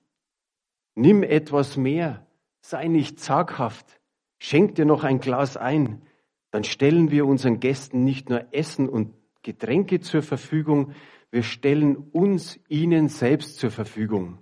nimm 0.95 1.21
etwas 1.21 1.77
mehr, 1.77 2.25
sei 2.59 2.87
nicht 2.87 3.19
zaghaft, 3.19 4.01
schenk 4.39 4.73
dir 4.73 4.85
noch 4.85 5.03
ein 5.03 5.19
Glas 5.19 5.57
ein, 5.57 6.01
dann 6.49 6.63
stellen 6.63 7.11
wir 7.11 7.27
unseren 7.27 7.59
Gästen 7.59 8.03
nicht 8.03 8.29
nur 8.29 8.51
Essen 8.51 8.89
und 8.89 9.13
Getränke 9.43 9.99
zur 9.99 10.23
Verfügung, 10.23 10.95
wir 11.29 11.43
stellen 11.43 11.97
uns 11.97 12.59
ihnen 12.67 13.07
selbst 13.07 13.59
zur 13.59 13.69
Verfügung. 13.69 14.39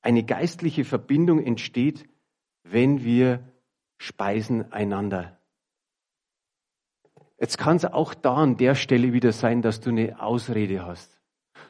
Eine 0.00 0.22
geistliche 0.22 0.84
Verbindung 0.84 1.42
entsteht, 1.42 2.08
wenn 2.62 3.02
wir 3.02 3.52
speisen 3.98 4.70
einander. 4.70 5.39
Jetzt 7.40 7.56
kann 7.56 7.76
es 7.76 7.86
auch 7.86 8.12
da 8.12 8.34
an 8.34 8.58
der 8.58 8.74
Stelle 8.74 9.14
wieder 9.14 9.32
sein, 9.32 9.62
dass 9.62 9.80
du 9.80 9.88
eine 9.88 10.20
Ausrede 10.20 10.84
hast. 10.84 11.18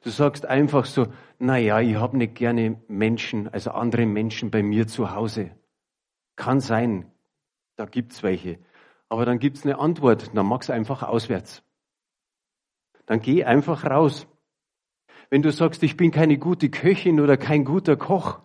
Du 0.03 0.11
sagst 0.11 0.45
einfach 0.45 0.85
so, 0.85 1.07
na 1.39 1.59
ja, 1.59 1.81
ich 1.81 1.95
habe 1.95 2.17
nicht 2.17 2.35
gerne 2.35 2.83
Menschen, 2.89 3.49
also 3.49 3.71
andere 3.71 4.05
Menschen 4.05 4.51
bei 4.51 4.65
mir 4.65 4.89
zu 4.89 5.15
Hause. 5.15 5.53
Kann 6.35 6.59
sein, 6.59 7.11
da 7.77 7.85
gibt's 7.85 8.25
welche. 8.25 8.59
Aber 9.09 9.25
dann 9.25 9.39
gibt's 9.39 9.65
eine 9.65 9.79
Antwort, 9.79 10.35
dann 10.35 10.47
mach's 10.47 10.71
einfach 10.71 11.05
auswärts. 11.05 11.63
Dann 13.07 13.21
geh 13.21 13.45
einfach 13.45 13.85
raus. 13.85 14.27
Wenn 15.31 15.43
du 15.43 15.53
sagst, 15.53 15.85
ich 15.85 15.97
bin 15.97 16.11
keine 16.11 16.39
gute 16.39 16.69
Köchin 16.71 17.21
oder 17.21 17.37
kein 17.37 17.65
guter 17.65 17.97
Koch, 17.97 18.41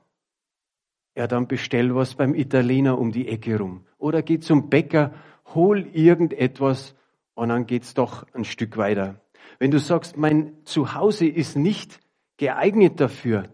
ja, 1.16 1.26
dann 1.26 1.48
bestell 1.48 1.96
was 1.96 2.14
beim 2.14 2.36
Italiener 2.36 3.00
um 3.00 3.12
die 3.12 3.30
Ecke 3.30 3.58
rum. 3.58 3.88
Oder 3.98 4.22
geh 4.22 4.40
zum 4.40 4.70
Bäcker, 4.70 5.14
hol 5.56 5.88
irgendetwas 5.88 6.96
und 7.36 7.50
dann 7.50 7.68
geht's 7.68 7.94
doch 7.94 8.26
ein 8.34 8.46
Stück 8.46 8.78
weiter. 8.78 9.22
Wenn 9.60 9.72
du 9.72 9.80
sagst, 9.80 10.18
mein 10.18 10.66
Zuhause 10.66 11.28
ist 11.28 11.56
nicht 11.56 12.00
geeignet 12.38 13.00
dafür, 13.00 13.50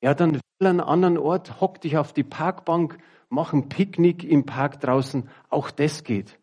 ja, 0.00 0.14
dann 0.14 0.40
will 0.58 0.68
einen 0.68 0.80
anderen 0.80 1.18
Ort, 1.18 1.60
hock 1.60 1.80
dich 1.80 1.96
auf 1.98 2.12
die 2.12 2.22
Parkbank, 2.22 2.98
mach 3.28 3.52
ein 3.52 3.68
Picknick 3.68 4.24
im 4.24 4.46
Park 4.46 4.80
draußen, 4.80 5.28
auch 5.48 5.70
das 5.70 6.04
geht. 6.04 6.38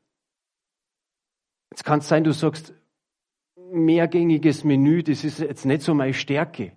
Jetzt 1.72 1.84
kann 1.86 2.00
es 2.00 2.08
sein, 2.08 2.24
du 2.24 2.34
sagst, 2.34 2.74
mehrgängiges 3.56 4.63
Menü, 4.63 5.03
das 5.03 5.24
ist 5.24 5.39
jetzt 5.39 5.65
nicht 5.65 5.82
so 5.82 5.94
meine 5.94 6.13
Stärke. 6.13 6.75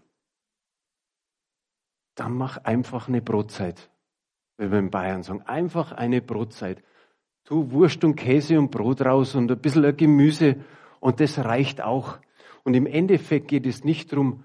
Dann 2.14 2.32
mach 2.32 2.56
einfach 2.58 3.08
eine 3.08 3.20
Brotzeit, 3.20 3.90
wie 4.56 4.70
wir 4.70 4.78
in 4.78 4.90
Bayern 4.90 5.22
sagen. 5.22 5.42
Einfach 5.42 5.92
eine 5.92 6.22
Brotzeit. 6.22 6.82
Tu 7.46 7.70
Wurst 7.70 8.02
und 8.02 8.16
Käse 8.16 8.58
und 8.58 8.72
Brot 8.72 9.02
raus 9.02 9.36
und 9.36 9.50
ein 9.52 9.58
bisschen 9.58 9.96
Gemüse 9.96 10.56
und 10.98 11.20
das 11.20 11.38
reicht 11.38 11.80
auch. 11.80 12.18
Und 12.64 12.74
im 12.74 12.86
Endeffekt 12.86 13.46
geht 13.46 13.66
es 13.66 13.84
nicht 13.84 14.10
darum, 14.12 14.42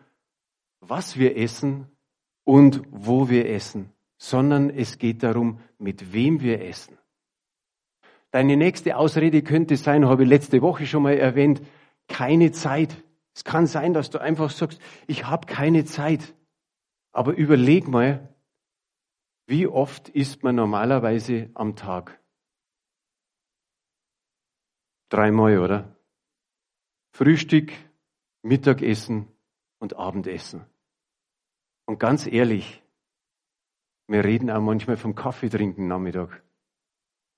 was 0.81 1.17
wir 1.17 1.35
essen 1.35 1.87
und 2.43 2.83
wo 2.91 3.27
wir 3.27 3.49
essen, 3.49 3.89
sondern 4.17 4.69
es 4.69 4.99
geht 4.99 5.23
darum, 5.23 5.59
mit 5.79 6.13
wem 6.13 6.41
wir 6.41 6.61
essen. 6.61 6.95
Deine 8.29 8.55
nächste 8.55 8.95
Ausrede 8.95 9.41
könnte 9.41 9.77
sein, 9.77 10.05
habe 10.05 10.23
ich 10.23 10.29
letzte 10.29 10.61
Woche 10.61 10.85
schon 10.85 11.01
mal 11.01 11.17
erwähnt, 11.17 11.63
keine 12.07 12.51
Zeit. 12.51 12.95
Es 13.33 13.43
kann 13.43 13.65
sein, 13.65 13.95
dass 13.95 14.11
du 14.11 14.19
einfach 14.19 14.51
sagst, 14.51 14.79
ich 15.07 15.25
habe 15.25 15.47
keine 15.47 15.85
Zeit. 15.85 16.35
Aber 17.11 17.33
überleg 17.33 17.87
mal, 17.87 18.29
wie 19.47 19.65
oft 19.65 20.07
isst 20.09 20.43
man 20.43 20.55
normalerweise 20.55 21.49
am 21.55 21.75
Tag? 21.75 22.20
Dreimal, 25.11 25.59
oder? 25.59 25.93
Frühstück, 27.11 27.73
Mittagessen 28.43 29.27
und 29.77 29.97
Abendessen. 29.97 30.63
Und 31.85 31.99
ganz 31.99 32.27
ehrlich, 32.27 32.81
wir 34.07 34.23
reden 34.23 34.49
auch 34.49 34.61
manchmal 34.61 34.95
vom 34.95 35.13
Kaffee 35.13 35.49
trinken 35.49 35.89
Nachmittag, 35.89 36.41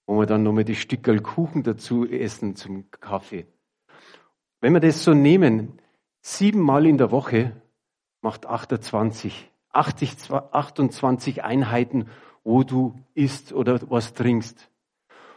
wo 0.06 0.20
wir 0.20 0.28
dann 0.28 0.44
nochmal 0.44 0.66
die 0.66 0.76
Stückel 0.76 1.20
Kuchen 1.24 1.64
dazu 1.64 2.08
essen 2.08 2.56
zum 2.56 2.92
Kaffee. 2.92 3.48
Wenn 4.62 4.74
wir 4.74 4.80
das 4.80 5.04
so 5.04 5.16
nehmen, 5.16 5.82
siebenmal 6.22 6.86
in 6.86 7.00
der 7.00 7.10
Woche 7.10 7.60
macht 8.22 8.46
28, 8.46 9.50
80, 9.70 10.30
28 10.30 11.44
Einheiten, 11.44 12.08
wo 12.44 12.62
du 12.62 13.00
isst 13.16 13.52
oder 13.52 13.80
was 13.90 14.14
trinkst. 14.14 14.70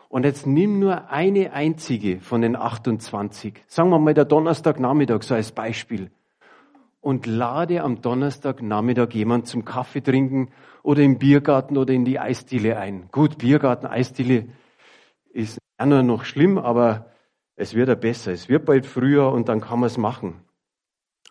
Und 0.09 0.25
jetzt 0.25 0.47
nimm 0.47 0.79
nur 0.79 1.11
eine 1.11 1.53
einzige 1.53 2.21
von 2.21 2.41
den 2.41 2.57
28. 2.57 3.55
Sagen 3.67 3.91
wir 3.91 3.99
mal 3.99 4.15
der 4.15 4.25
Donnerstagnachmittag 4.25 5.23
so 5.23 5.35
als 5.35 5.53
Beispiel. 5.53 6.11
Und 7.01 7.27
lade 7.27 7.83
am 7.83 8.01
Donnerstagnachmittag 8.01 9.11
jemand 9.13 9.47
zum 9.47 9.65
Kaffee 9.65 10.01
trinken 10.01 10.51
oder 10.83 11.03
im 11.03 11.19
Biergarten 11.19 11.77
oder 11.77 11.93
in 11.93 12.05
die 12.05 12.19
Eisdiele 12.19 12.79
ein. 12.79 13.09
Gut, 13.11 13.39
Biergarten, 13.39 13.87
Eisdiele 13.87 14.49
ist 15.33 15.59
nur 15.85 16.03
noch 16.03 16.25
schlimm, 16.25 16.59
aber 16.59 17.11
es 17.57 17.75
wird 17.75 17.89
ja 17.89 17.95
besser. 17.95 18.33
Es 18.33 18.49
wird 18.49 18.65
bald 18.65 18.87
früher 18.87 19.31
und 19.33 19.49
dann 19.49 19.61
kann 19.61 19.81
man 19.81 19.89
es 19.89 19.99
machen. 19.99 20.41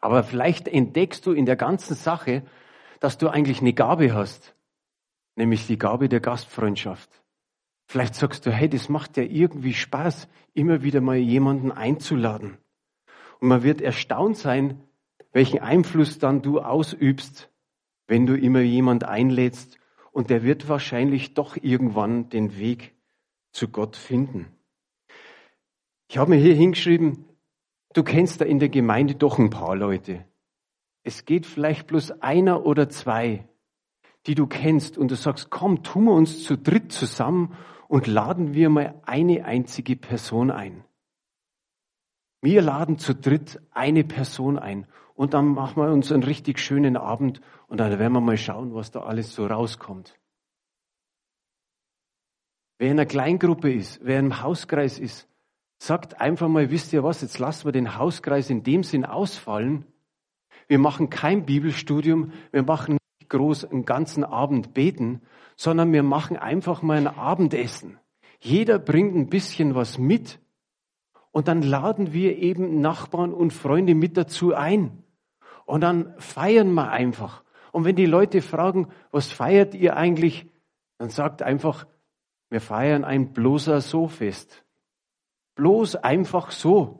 Aber 0.01 0.23
vielleicht 0.23 0.67
entdeckst 0.67 1.25
du 1.25 1.31
in 1.31 1.45
der 1.45 1.55
ganzen 1.55 1.95
Sache, 1.95 2.43
dass 2.99 3.17
du 3.17 3.27
eigentlich 3.27 3.61
eine 3.61 3.73
Gabe 3.73 4.13
hast, 4.13 4.55
nämlich 5.35 5.67
die 5.67 5.77
Gabe 5.77 6.09
der 6.09 6.19
Gastfreundschaft. 6.19 7.09
Vielleicht 7.87 8.15
sagst 8.15 8.45
du, 8.45 8.51
hey, 8.51 8.67
das 8.67 8.89
macht 8.89 9.17
ja 9.17 9.23
irgendwie 9.23 9.73
Spaß, 9.73 10.27
immer 10.53 10.83
wieder 10.83 11.01
mal 11.01 11.17
jemanden 11.17 11.71
einzuladen. 11.71 12.57
Und 13.39 13.49
man 13.49 13.63
wird 13.63 13.81
erstaunt 13.81 14.37
sein, 14.37 14.81
welchen 15.31 15.59
Einfluss 15.59 16.17
dann 16.17 16.41
du 16.41 16.61
ausübst, 16.61 17.51
wenn 18.07 18.25
du 18.25 18.37
immer 18.37 18.61
jemand 18.61 19.03
einlädst 19.03 19.77
und 20.11 20.29
der 20.29 20.43
wird 20.43 20.69
wahrscheinlich 20.69 21.33
doch 21.33 21.57
irgendwann 21.61 22.29
den 22.29 22.57
Weg 22.57 22.95
zu 23.51 23.67
Gott 23.67 23.95
finden. 23.95 24.47
Ich 26.07 26.17
habe 26.17 26.31
mir 26.31 26.37
hier 26.37 26.55
hingeschrieben, 26.55 27.25
du 27.93 28.03
kennst 28.03 28.41
da 28.41 28.45
in 28.45 28.59
der 28.59 28.69
Gemeinde 28.69 29.15
doch 29.15 29.39
ein 29.39 29.49
paar 29.49 29.75
Leute. 29.75 30.25
Es 31.03 31.25
geht 31.25 31.45
vielleicht 31.45 31.87
bloß 31.87 32.21
einer 32.21 32.65
oder 32.65 32.89
zwei, 32.89 33.47
die 34.25 34.35
du 34.35 34.47
kennst 34.47 34.97
und 34.97 35.11
du 35.11 35.15
sagst, 35.15 35.49
komm, 35.49 35.83
tun 35.83 36.05
wir 36.05 36.13
uns 36.13 36.43
zu 36.43 36.57
dritt 36.57 36.91
zusammen 36.91 37.55
und 37.95 38.07
laden 38.07 38.53
wir 38.53 38.69
mal 38.69 39.01
eine 39.05 39.45
einzige 39.45 39.95
Person 39.95 40.51
ein. 40.51 40.83
Wir 42.41 42.61
laden 42.61 42.97
zu 42.97 43.15
dritt 43.15 43.61
eine 43.71 44.03
Person 44.03 44.59
ein 44.59 44.85
und 45.13 45.33
dann 45.33 45.45
machen 45.53 45.81
wir 45.81 45.89
uns 45.93 46.11
einen 46.11 46.23
richtig 46.23 46.59
schönen 46.59 46.97
Abend 46.97 47.39
und 47.67 47.77
dann 47.77 47.97
werden 47.97 48.11
wir 48.11 48.19
mal 48.19 48.35
schauen, 48.35 48.75
was 48.75 48.91
da 48.91 49.03
alles 49.03 49.33
so 49.33 49.47
rauskommt. 49.47 50.19
Wer 52.79 52.91
in 52.91 52.99
einer 52.99 53.05
Kleingruppe 53.05 53.71
ist, 53.71 54.01
wer 54.03 54.19
im 54.19 54.41
Hauskreis 54.41 54.99
ist, 54.99 55.29
sagt 55.77 56.19
einfach 56.19 56.49
mal, 56.49 56.71
wisst 56.71 56.91
ihr 56.91 57.05
was, 57.05 57.21
jetzt 57.21 57.39
lassen 57.39 57.63
wir 57.63 57.71
den 57.71 57.97
Hauskreis 57.97 58.49
in 58.49 58.63
dem 58.63 58.83
Sinn 58.83 59.05
ausfallen. 59.05 59.85
Wir 60.67 60.79
machen 60.79 61.09
kein 61.09 61.45
Bibelstudium, 61.45 62.33
wir 62.51 62.63
machen 62.63 62.97
groß 63.29 63.65
einen 63.65 63.85
ganzen 63.85 64.23
Abend 64.23 64.73
beten, 64.73 65.21
sondern 65.55 65.91
wir 65.93 66.03
machen 66.03 66.37
einfach 66.37 66.81
mal 66.81 66.97
ein 66.97 67.07
Abendessen. 67.07 67.99
Jeder 68.39 68.79
bringt 68.79 69.15
ein 69.15 69.29
bisschen 69.29 69.75
was 69.75 69.97
mit 69.97 70.39
Und 71.31 71.49
dann 71.49 71.61
laden 71.61 72.13
wir 72.13 72.37
eben 72.37 72.79
Nachbarn 72.79 73.33
und 73.33 73.51
Freunde 73.51 73.93
mit 73.93 74.15
dazu 74.15 74.53
ein. 74.53 75.03
Und 75.65 75.81
dann 75.81 76.13
feiern 76.17 76.71
wir 76.73 76.91
einfach. 76.91 77.43
Und 77.73 77.83
wenn 77.83 77.97
die 77.97 78.05
Leute 78.05 78.41
fragen, 78.41 78.87
was 79.11 79.31
feiert 79.33 79.75
ihr 79.75 79.97
eigentlich, 79.97 80.49
dann 80.97 81.09
sagt 81.09 81.41
einfach, 81.41 81.87
wir 82.49 82.61
feiern 82.61 83.03
ein 83.03 83.33
bloßer 83.33 83.81
So-Fest. 83.81 84.63
Bloß 85.55 85.97
einfach 85.97 86.51
so. 86.51 86.99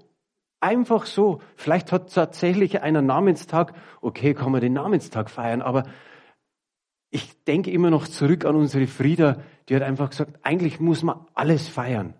Einfach 0.59 1.05
so. 1.05 1.39
Vielleicht 1.55 1.93
hat 1.93 2.13
tatsächlich 2.13 2.81
einer 2.81 3.01
Namenstag. 3.01 3.73
Okay, 4.01 4.33
kann 4.33 4.51
man 4.51 4.59
den 4.59 4.73
Namenstag 4.73 5.29
feiern, 5.29 5.61
aber 5.61 5.83
ich 7.09 7.43
denke 7.45 7.71
immer 7.71 7.89
noch 7.89 8.07
zurück 8.07 8.45
an 8.45 8.55
unsere 8.55 8.87
Frieda, 8.87 9.41
die 9.69 9.75
hat 9.75 9.83
einfach 9.83 10.09
gesagt, 10.09 10.39
eigentlich 10.43 10.79
muss 10.79 11.03
man 11.03 11.25
alles 11.33 11.67
feiern. 11.67 12.13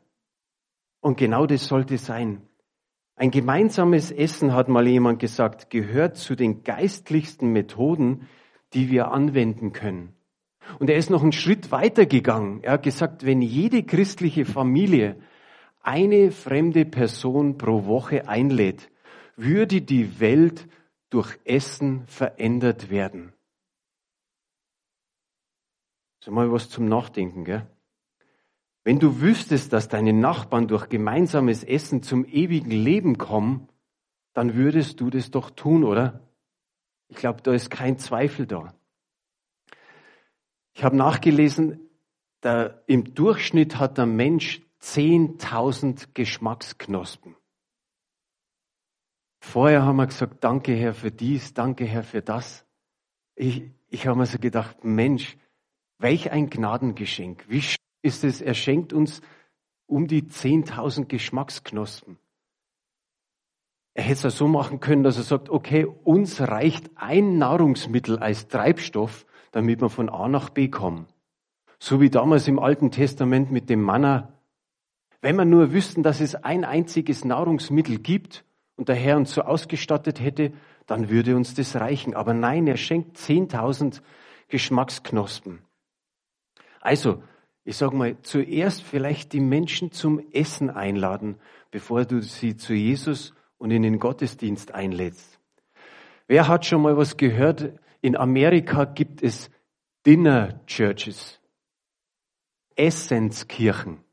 Und 1.01 1.17
genau 1.17 1.45
das 1.45 1.65
sollte 1.65 1.97
sein. 1.97 2.41
Ein 3.15 3.31
gemeinsames 3.31 4.11
Essen, 4.11 4.53
hat 4.53 4.67
mal 4.67 4.87
jemand 4.87 5.19
gesagt, 5.19 5.69
gehört 5.69 6.17
zu 6.17 6.35
den 6.35 6.63
geistlichsten 6.63 7.51
Methoden, 7.51 8.27
die 8.73 8.89
wir 8.89 9.11
anwenden 9.11 9.71
können. 9.71 10.13
Und 10.79 10.89
er 10.89 10.97
ist 10.97 11.09
noch 11.09 11.21
einen 11.21 11.31
Schritt 11.31 11.71
weiter 11.71 12.05
gegangen. 12.05 12.61
Er 12.63 12.73
hat 12.73 12.83
gesagt, 12.83 13.25
wenn 13.25 13.41
jede 13.41 13.83
christliche 13.83 14.45
Familie 14.45 15.15
eine 15.81 16.31
fremde 16.31 16.83
Person 16.85 17.57
pro 17.57 17.85
Woche 17.85 18.27
einlädt, 18.27 18.89
würde 19.37 19.81
die 19.81 20.19
Welt 20.19 20.67
durch 21.09 21.37
Essen 21.45 22.03
verändert 22.07 22.89
werden. 22.89 23.33
So 26.25 26.31
mal 26.31 26.51
was 26.51 26.71
zum 26.71 26.87
Nachdenken, 26.87 27.45
gell? 27.45 27.67
Wenn 28.83 28.97
du 28.97 29.21
wüsstest, 29.21 29.71
dass 29.71 29.89
deine 29.89 30.11
Nachbarn 30.11 30.67
durch 30.67 30.89
gemeinsames 30.89 31.63
Essen 31.63 32.01
zum 32.01 32.25
ewigen 32.25 32.71
Leben 32.71 33.19
kommen, 33.19 33.69
dann 34.33 34.55
würdest 34.55 34.99
du 34.99 35.11
das 35.11 35.29
doch 35.29 35.51
tun, 35.51 35.83
oder? 35.83 36.27
Ich 37.09 37.17
glaube, 37.17 37.43
da 37.43 37.53
ist 37.53 37.69
kein 37.69 37.99
Zweifel 37.99 38.47
da. 38.47 38.73
Ich 40.73 40.83
habe 40.83 40.95
nachgelesen, 40.95 41.91
der, 42.41 42.83
im 42.87 43.13
Durchschnitt 43.13 43.77
hat 43.77 43.99
der 43.99 44.07
Mensch 44.07 44.63
10.000 44.81 46.07
Geschmacksknospen. 46.15 47.35
Vorher 49.41 49.83
haben 49.83 49.97
wir 49.97 50.07
gesagt, 50.07 50.43
danke 50.43 50.73
Herr 50.73 50.95
für 50.95 51.11
dies, 51.11 51.53
danke 51.53 51.85
Herr 51.85 52.03
für 52.03 52.23
das. 52.23 52.65
Ich, 53.35 53.69
ich 53.89 54.07
habe 54.07 54.17
mir 54.17 54.25
so 54.25 54.39
gedacht, 54.39 54.83
Mensch, 54.83 55.37
welch 55.97 56.31
ein 56.31 56.49
Gnadengeschenk. 56.49 57.45
Wie 57.47 57.63
ist 58.01 58.23
es, 58.23 58.41
er 58.41 58.53
schenkt 58.53 58.93
uns 58.93 59.21
um 59.87 60.07
die 60.07 60.23
10.000 60.23 61.05
Geschmacksknospen. 61.05 62.17
Er 63.93 64.03
hätte 64.03 64.27
es 64.27 64.37
so 64.37 64.47
machen 64.47 64.79
können, 64.79 65.03
dass 65.03 65.17
er 65.17 65.23
sagt, 65.23 65.49
okay, 65.49 65.85
uns 65.85 66.41
reicht 66.41 66.91
ein 66.95 67.37
Nahrungsmittel 67.37 68.19
als 68.19 68.47
Treibstoff, 68.47 69.25
damit 69.51 69.81
wir 69.81 69.89
von 69.89 70.09
A 70.09 70.27
nach 70.27 70.49
B 70.49 70.67
kommen. 70.67 71.07
So 71.79 72.01
wie 72.01 72.09
damals 72.09 72.47
im 72.47 72.59
Alten 72.59 72.91
Testament 72.91 73.51
mit 73.51 73.69
dem 73.69 73.81
Manna. 73.81 74.33
Wenn 75.21 75.37
wir 75.37 75.45
nur 75.45 75.71
wüssten, 75.71 76.03
dass 76.03 76.19
es 76.19 76.35
ein 76.35 76.65
einziges 76.65 77.23
Nahrungsmittel 77.23 77.99
gibt 77.99 78.43
und 78.75 78.89
der 78.89 78.95
Herr 78.95 79.17
uns 79.17 79.33
so 79.33 79.43
ausgestattet 79.43 80.19
hätte, 80.19 80.51
dann 80.87 81.09
würde 81.09 81.35
uns 81.35 81.53
das 81.53 81.75
reichen. 81.77 82.15
Aber 82.15 82.33
nein, 82.33 82.67
er 82.67 82.77
schenkt 82.77 83.17
10.000 83.17 84.01
Geschmacksknospen. 84.49 85.64
Also, 86.85 87.23
ich 87.63 87.77
sage 87.77 87.95
mal, 87.95 88.15
zuerst 88.21 88.83
vielleicht 88.83 89.33
die 89.33 89.39
Menschen 89.39 89.91
zum 89.91 90.19
Essen 90.31 90.69
einladen, 90.69 91.39
bevor 91.71 92.05
du 92.05 92.21
sie 92.21 92.57
zu 92.57 92.75
Jesus 92.75 93.33
und 93.57 93.71
in 93.71 93.81
den 93.81 93.97
Gottesdienst 93.97 94.71
einlädst. 94.71 95.39
Wer 96.27 96.47
hat 96.47 96.67
schon 96.67 96.83
mal 96.83 96.95
was 96.95 97.17
gehört? 97.17 97.71
In 98.01 98.15
Amerika 98.15 98.85
gibt 98.85 99.23
es 99.23 99.49
Dinner 100.05 100.63
Churches. 100.67 101.41
Essenskirchen 102.75 104.03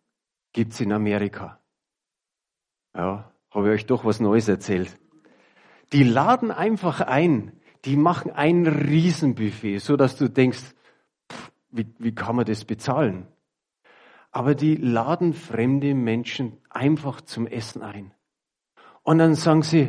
gibt's 0.55 0.81
in 0.81 0.93
Amerika. 0.93 1.61
Ja, 2.97 3.35
habe 3.51 3.69
ich 3.69 3.75
euch 3.75 3.87
doch 3.87 4.07
was 4.07 4.19
Neues 4.19 4.49
erzählt. 4.49 4.99
Die 5.93 6.05
laden 6.05 6.51
einfach 6.51 7.03
ein, 7.03 7.53
die 7.85 7.97
machen 7.97 8.31
ein 8.31 8.67
Riesenbuffet, 8.67 9.79
so 9.79 9.99
dass 9.99 10.17
du 10.17 10.31
denkst, 10.31 10.75
wie, 11.73 11.87
wie 11.99 12.15
kann 12.15 12.37
man 12.37 12.45
das 12.45 12.65
bezahlen? 12.65 13.27
aber 14.33 14.55
die 14.55 14.77
laden 14.77 15.35
fremde 15.35 15.95
Menschen 15.95 16.57
einfach 16.71 17.21
zum 17.21 17.47
Essen 17.47 17.83
ein. 17.83 18.13
Und 19.03 19.19
dann 19.19 19.35
sagen 19.35 19.63
sie, 19.63 19.89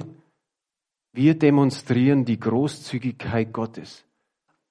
wir 1.13 1.39
demonstrieren 1.39 2.25
die 2.25 2.39
Großzügigkeit 2.39 3.53
Gottes. 3.53 4.05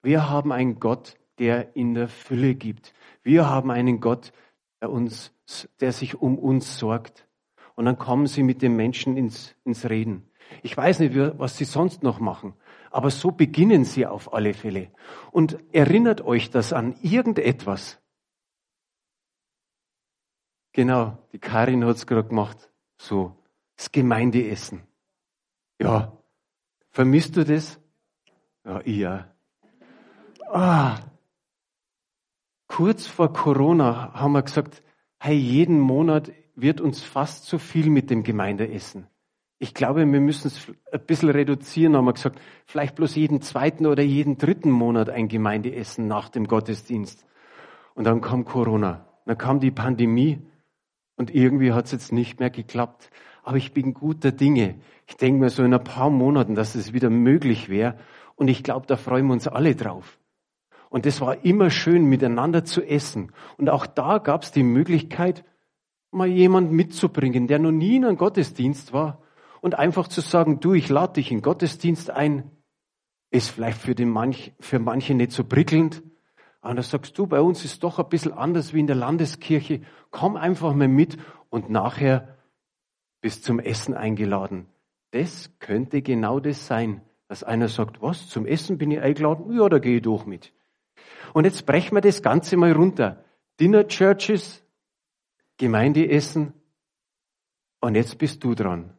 Wir 0.03 0.29
haben 0.29 0.53
einen 0.53 0.79
Gott, 0.79 1.16
der 1.38 1.75
in 1.75 1.94
der 1.94 2.09
Fülle 2.09 2.55
gibt. 2.55 2.92
Wir 3.22 3.48
haben 3.48 3.70
einen 3.70 4.01
Gott, 4.01 4.33
der 4.81 4.90
uns, 4.90 5.33
der 5.81 5.92
sich 5.92 6.20
um 6.20 6.38
uns 6.38 6.79
sorgt. 6.79 7.27
Und 7.75 7.87
dann 7.87 7.96
kommen 7.96 8.27
sie 8.27 8.42
mit 8.42 8.61
den 8.61 8.77
Menschen 8.77 9.16
ins, 9.16 9.55
ins 9.64 9.88
Reden. 9.88 10.29
Ich 10.62 10.77
weiß 10.77 10.98
nicht, 10.98 11.16
was 11.16 11.57
sie 11.57 11.64
sonst 11.64 12.03
noch 12.03 12.20
machen, 12.20 12.53
aber 12.92 13.11
so 13.11 13.31
beginnen 13.31 13.85
sie 13.85 14.07
auf 14.07 14.33
alle 14.33 14.55
Fälle. 14.55 14.90
Und 15.31 15.59
erinnert 15.72 16.20
euch 16.20 16.50
das 16.50 16.72
an 16.72 16.94
irgendetwas, 17.02 18.02
Genau, 20.72 21.18
die 21.33 21.38
Karin 21.38 21.85
hat's 21.85 22.07
gerade 22.07 22.28
gemacht. 22.28 22.70
So, 22.96 23.37
das 23.76 23.92
Gemeindeessen. 23.92 24.83
Ja, 25.78 26.16
vermisst 26.90 27.37
du 27.37 27.44
das? 27.44 27.78
Ja, 28.64 28.81
ich 28.85 28.96
ja. 28.96 29.31
Ah, 30.48 30.98
kurz 32.68 33.07
vor 33.07 33.33
Corona 33.33 34.14
haben 34.14 34.33
wir 34.33 34.42
gesagt, 34.42 34.83
hey, 35.18 35.37
jeden 35.37 35.78
Monat 35.78 36.33
wird 36.55 36.81
uns 36.81 37.02
fast 37.02 37.44
zu 37.44 37.59
viel 37.59 37.90
mit 37.90 38.11
dem 38.11 38.22
Gemeindeessen. 38.22 39.07
Ich 39.62 39.75
glaube, 39.75 40.01
wir 40.01 40.20
müssen 40.20 40.48
es 40.48 40.72
ein 40.90 41.07
bisschen 41.07 41.29
reduzieren, 41.31 41.96
haben 41.96 42.07
wir 42.07 42.14
gesagt, 42.14 42.40
vielleicht 42.66 42.96
bloß 42.96 43.14
jeden 43.14 43.42
zweiten 43.42 43.87
oder 43.87 44.03
jeden 44.03 44.37
dritten 44.37 44.72
Monat 44.72 45.09
ein 45.09 45.29
Gemeindeessen 45.29 46.09
nach 46.09 46.31
dem 46.31 46.48
Gottesdienst. 46.48 47.25
Und 47.94 48.03
dann 48.03 48.20
kam 48.20 48.44
Corona, 48.44 49.07
dann 49.25 49.38
kam 49.38 49.61
die 49.61 49.70
Pandemie 49.70 50.40
und 51.14 51.33
irgendwie 51.33 51.72
hat 51.72 51.85
es 51.85 51.92
jetzt 51.92 52.11
nicht 52.11 52.40
mehr 52.40 52.51
geklappt. 52.51 53.09
Aber 53.44 53.57
ich 53.57 53.72
bin 53.72 53.94
guter 53.94 54.33
Dinge. 54.33 54.81
Ich 55.07 55.16
denke 55.16 55.38
mir 55.38 55.48
so 55.48 55.62
in 55.62 55.72
ein 55.72 55.85
paar 55.85 56.11
Monaten, 56.11 56.57
dass 56.57 56.75
es 56.75 56.92
wieder 56.92 57.09
möglich 57.09 57.68
wäre. 57.68 57.98
Und 58.35 58.48
ich 58.48 58.64
glaube, 58.64 58.88
da 58.88 58.96
freuen 58.96 59.29
wir 59.29 59.35
uns 59.35 59.46
alle 59.46 59.77
drauf. 59.77 60.18
Und 60.90 61.07
es 61.07 61.20
war 61.20 61.44
immer 61.44 61.70
schön, 61.70 62.07
miteinander 62.07 62.64
zu 62.64 62.83
essen. 62.83 63.31
Und 63.59 63.70
auch 63.70 63.87
da 63.87 64.18
gab 64.18 64.42
es 64.42 64.51
die 64.51 64.64
Möglichkeit, 64.64 65.44
mal 66.11 66.27
jemand 66.27 66.72
mitzubringen, 66.72 67.46
der 67.46 67.61
noch 67.61 67.70
nie 67.70 67.94
in 67.94 68.07
einem 68.07 68.16
Gottesdienst 68.16 68.92
war. 68.92 69.21
Und 69.62 69.79
einfach 69.79 70.09
zu 70.09 70.20
sagen, 70.20 70.59
du, 70.59 70.75
ich 70.75 70.88
lade 70.88 71.14
dich 71.14 71.31
in 71.31 71.40
Gottesdienst 71.40 72.11
ein. 72.11 72.51
Ist 73.31 73.48
vielleicht 73.48 73.79
für, 73.79 73.94
den 73.94 74.11
manch, 74.11 74.53
für 74.59 74.81
manche 74.81 75.14
nicht 75.14 75.31
so 75.31 75.44
prickelnd. 75.44 76.03
Und 76.62 76.77
da 76.77 76.83
sagst 76.83 77.16
du, 77.16 77.29
bei 77.29 77.40
uns 77.40 77.64
ist 77.64 77.85
doch 77.85 78.01
ein 78.01 78.09
bisschen 78.09 78.33
anders 78.33 78.75
wie 78.75 78.81
in 78.81 78.88
der 78.88 78.96
Landeskirche. 78.96 79.83
Komm 80.11 80.37
einfach 80.37 80.75
mal 80.75 80.88
mit 80.88 81.16
und 81.48 81.70
nachher 81.70 82.37
bist 83.20 83.44
zum 83.44 83.61
Essen 83.61 83.94
eingeladen. 83.94 84.66
Das 85.12 85.53
könnte 85.61 86.03
genau 86.03 86.40
das 86.40 86.66
sein, 86.66 87.01
dass 87.29 87.44
einer 87.44 87.68
sagt, 87.68 88.03
was, 88.03 88.29
zum 88.29 88.46
Essen 88.46 88.79
bin 88.79 88.90
ich 88.90 89.01
eingeladen? 89.01 89.53
Ja, 89.57 89.68
da 89.68 89.79
gehe 89.79 89.98
ich 89.98 90.03
durch 90.03 90.27
mit. 90.27 90.53
Und 91.35 91.44
jetzt 91.44 91.66
brechen 91.66 91.94
wir 91.94 92.01
das 92.01 92.20
Ganze 92.20 92.57
mal 92.57 92.72
runter. 92.72 93.25
Dinner 93.61 93.87
Churches, 93.87 94.64
Gemeindeessen. 95.57 96.53
Und 97.81 97.94
jetzt 97.94 98.18
bist 98.18 98.42
du 98.42 98.57
dran. 98.57 98.98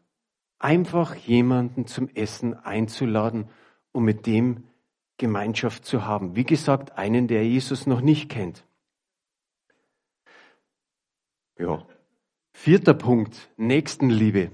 Einfach 0.64 1.16
jemanden 1.16 1.88
zum 1.88 2.08
Essen 2.16 2.54
einzuladen 2.54 3.50
und 3.92 4.06
mit 4.06 4.26
dem 4.26 4.64
Gemeinschaft 5.18 5.84
zu 5.84 6.06
haben. 6.06 6.38
Wie 6.38 6.46
gesagt, 6.46 6.98
einen, 6.98 7.28
der 7.28 7.46
Jesus 7.46 7.86
noch 7.86 8.00
nicht 8.00 8.30
kennt. 8.30 8.66
Ja. 11.60 11.86
Vierter 12.54 12.94
Punkt, 12.94 13.52
Nächstenliebe. 13.58 14.52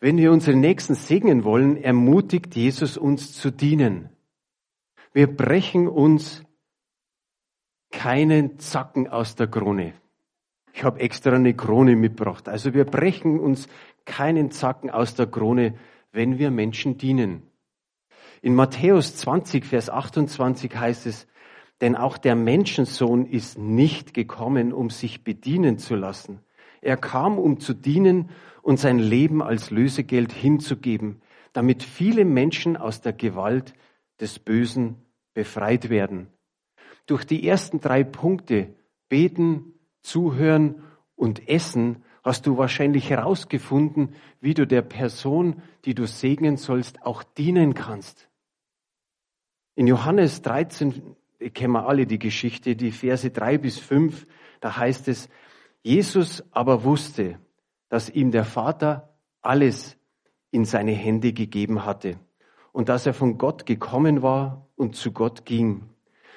Wenn 0.00 0.16
wir 0.16 0.32
unsere 0.32 0.56
Nächsten 0.56 0.96
segnen 0.96 1.44
wollen, 1.44 1.76
ermutigt 1.76 2.56
Jesus 2.56 2.96
uns 2.96 3.32
zu 3.32 3.52
dienen. 3.52 4.08
Wir 5.12 5.28
brechen 5.28 5.86
uns 5.86 6.42
keinen 7.92 8.58
Zacken 8.58 9.06
aus 9.06 9.36
der 9.36 9.46
Krone. 9.46 9.94
Ich 10.72 10.84
habe 10.84 11.00
extra 11.00 11.32
eine 11.32 11.54
Krone 11.54 11.96
mitgebracht. 11.96 12.48
Also 12.48 12.74
wir 12.74 12.84
brechen 12.84 13.38
uns 13.38 13.68
keinen 14.04 14.50
Zacken 14.50 14.90
aus 14.90 15.14
der 15.14 15.26
Krone, 15.26 15.74
wenn 16.12 16.38
wir 16.38 16.50
Menschen 16.50 16.98
dienen. 16.98 17.42
In 18.42 18.54
Matthäus 18.54 19.16
20, 19.16 19.64
Vers 19.64 19.88
28 19.88 20.76
heißt 20.76 21.06
es, 21.06 21.26
denn 21.80 21.96
auch 21.96 22.16
der 22.16 22.36
Menschensohn 22.36 23.26
ist 23.26 23.58
nicht 23.58 24.14
gekommen, 24.14 24.72
um 24.72 24.90
sich 24.90 25.24
bedienen 25.24 25.78
zu 25.78 25.94
lassen. 25.94 26.40
Er 26.80 26.96
kam, 26.96 27.38
um 27.38 27.60
zu 27.60 27.74
dienen 27.74 28.30
und 28.62 28.78
sein 28.78 28.98
Leben 28.98 29.42
als 29.42 29.70
Lösegeld 29.70 30.32
hinzugeben, 30.32 31.22
damit 31.52 31.82
viele 31.82 32.24
Menschen 32.24 32.76
aus 32.76 33.00
der 33.00 33.12
Gewalt 33.12 33.74
des 34.20 34.38
Bösen 34.38 34.96
befreit 35.34 35.90
werden. 35.90 36.28
Durch 37.06 37.24
die 37.24 37.46
ersten 37.46 37.80
drei 37.80 38.04
Punkte, 38.04 38.74
beten, 39.08 39.74
zuhören 40.02 40.82
und 41.16 41.48
essen, 41.48 42.04
hast 42.22 42.46
du 42.46 42.56
wahrscheinlich 42.56 43.10
herausgefunden, 43.10 44.14
wie 44.40 44.54
du 44.54 44.66
der 44.66 44.82
Person, 44.82 45.62
die 45.84 45.94
du 45.94 46.06
segnen 46.06 46.56
sollst, 46.56 47.04
auch 47.04 47.22
dienen 47.22 47.74
kannst. 47.74 48.28
In 49.74 49.86
Johannes 49.86 50.42
13 50.42 51.16
kennen 51.54 51.72
wir 51.72 51.88
alle 51.88 52.06
die 52.06 52.18
Geschichte, 52.18 52.76
die 52.76 52.92
Verse 52.92 53.30
drei 53.30 53.58
bis 53.58 53.78
fünf, 53.78 54.26
da 54.60 54.76
heißt 54.76 55.08
es, 55.08 55.28
Jesus 55.82 56.44
aber 56.52 56.84
wusste, 56.84 57.38
dass 57.88 58.08
ihm 58.08 58.30
der 58.30 58.44
Vater 58.44 59.16
alles 59.40 59.96
in 60.52 60.64
seine 60.64 60.92
Hände 60.92 61.32
gegeben 61.32 61.84
hatte 61.84 62.18
und 62.70 62.88
dass 62.88 63.06
er 63.06 63.14
von 63.14 63.38
Gott 63.38 63.66
gekommen 63.66 64.22
war 64.22 64.68
und 64.76 64.94
zu 64.94 65.10
Gott 65.12 65.44
ging. 65.44 65.88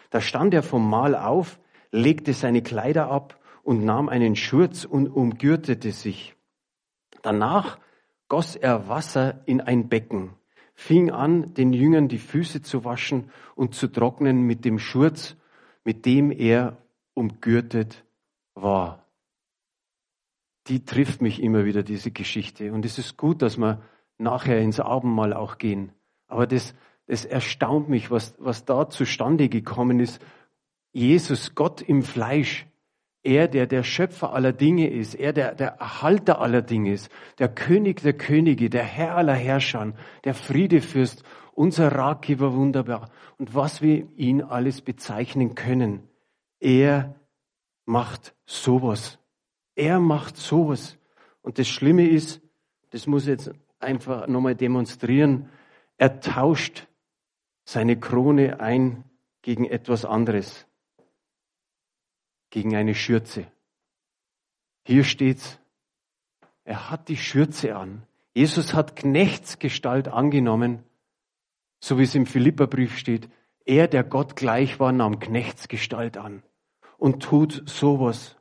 Da 0.09 0.21
stand 0.21 0.53
er 0.53 0.63
vom 0.63 0.89
Mahl 0.89 1.15
auf, 1.15 1.59
legte 1.91 2.33
seine 2.33 2.63
Kleider 2.63 3.11
ab 3.11 3.39
und 3.65 3.83
nahm 3.83 4.09
einen 4.09 4.35
Schurz 4.35 4.85
und 4.85 5.07
umgürtete 5.07 5.91
sich. 5.91 6.35
Danach 7.23 7.79
goss 8.27 8.55
er 8.55 8.87
Wasser 8.87 9.41
in 9.47 9.59
ein 9.59 9.89
Becken, 9.89 10.35
fing 10.75 11.09
an, 11.09 11.55
den 11.55 11.73
Jüngern 11.73 12.07
die 12.07 12.19
Füße 12.19 12.61
zu 12.61 12.85
waschen 12.85 13.31
und 13.55 13.73
zu 13.73 13.87
trocknen 13.87 14.43
mit 14.43 14.65
dem 14.65 14.77
Schurz, 14.77 15.35
mit 15.83 16.05
dem 16.05 16.31
er 16.31 16.77
umgürtet 17.15 18.05
war. 18.53 19.03
Die 20.67 20.85
trifft 20.85 21.23
mich 21.23 21.41
immer 21.41 21.65
wieder, 21.65 21.81
diese 21.81 22.11
Geschichte. 22.11 22.71
Und 22.71 22.85
es 22.85 22.99
ist 22.99 23.17
gut, 23.17 23.41
dass 23.41 23.57
wir 23.57 23.81
nachher 24.19 24.59
ins 24.59 24.79
Abendmahl 24.79 25.33
auch 25.33 25.57
gehen. 25.57 25.91
Aber 26.27 26.45
das, 26.45 26.75
das 27.07 27.25
erstaunt 27.25 27.89
mich, 27.89 28.11
was, 28.11 28.35
was 28.37 28.65
da 28.65 28.89
zustande 28.89 29.49
gekommen 29.49 29.99
ist. 29.99 30.21
Jesus, 30.91 31.55
Gott 31.55 31.81
im 31.81 32.03
Fleisch, 32.03 32.67
er, 33.25 33.47
der 33.47 33.65
der 33.65 33.83
Schöpfer 33.83 34.33
aller 34.33 34.53
Dinge 34.53 34.89
ist, 34.89 35.15
er, 35.15 35.33
der 35.33 35.55
der 35.55 35.69
Erhalter 35.79 36.39
aller 36.39 36.61
Dinge 36.61 36.93
ist, 36.93 37.09
der 37.39 37.49
König 37.49 38.01
der 38.01 38.13
Könige, 38.13 38.69
der 38.69 38.83
Herr 38.83 39.15
aller 39.15 39.33
Herrscher, 39.33 39.93
der 40.23 40.35
Friedefürst, 40.35 41.23
unser 41.53 41.91
Ratgeber 41.91 42.53
wunderbar. 42.53 43.09
Und 43.37 43.55
was 43.55 43.81
wir 43.81 44.07
ihn 44.15 44.41
alles 44.41 44.81
bezeichnen 44.81 45.55
können. 45.55 46.03
Er 46.59 47.15
macht 47.85 48.35
sowas. 48.45 49.19
Er 49.75 49.99
macht 49.99 50.37
sowas. 50.37 50.97
Und 51.41 51.57
das 51.57 51.67
Schlimme 51.67 52.07
ist, 52.07 52.41
das 52.91 53.07
muss 53.07 53.23
ich 53.23 53.29
jetzt 53.29 53.51
einfach 53.79 54.27
nochmal 54.27 54.55
demonstrieren, 54.55 55.49
er 55.97 56.19
tauscht 56.19 56.87
seine 57.63 57.99
Krone 57.99 58.59
ein 58.59 59.03
gegen 59.41 59.65
etwas 59.65 60.05
anderes 60.05 60.67
gegen 62.55 62.73
eine 62.73 62.95
Schürze. 62.95 63.47
Hier 64.85 65.03
steht's. 65.03 65.59
Er 66.63 66.89
hat 66.89 67.09
die 67.09 67.17
Schürze 67.17 67.75
an. 67.75 68.03
Jesus 68.33 68.73
hat 68.73 68.95
Knechtsgestalt 68.95 70.07
angenommen, 70.07 70.81
so 71.81 71.99
wie 71.99 72.03
es 72.03 72.15
im 72.15 72.25
Philipperbrief 72.25 72.97
steht. 72.97 73.27
Er, 73.65 73.89
der 73.89 74.05
Gott 74.05 74.37
gleich 74.37 74.79
war, 74.79 74.93
nahm 74.93 75.19
Knechtsgestalt 75.19 76.15
an 76.15 76.43
und 76.97 77.21
tut 77.21 77.61
sowas. 77.65 78.37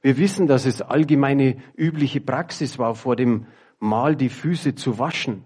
Wir 0.00 0.16
wissen, 0.16 0.46
dass 0.46 0.64
es 0.64 0.80
allgemeine 0.80 1.56
übliche 1.74 2.20
Praxis 2.20 2.78
war, 2.78 2.94
vor 2.94 3.16
dem 3.16 3.48
Mahl 3.80 4.14
die 4.14 4.28
Füße 4.28 4.76
zu 4.76 5.00
waschen. 5.00 5.44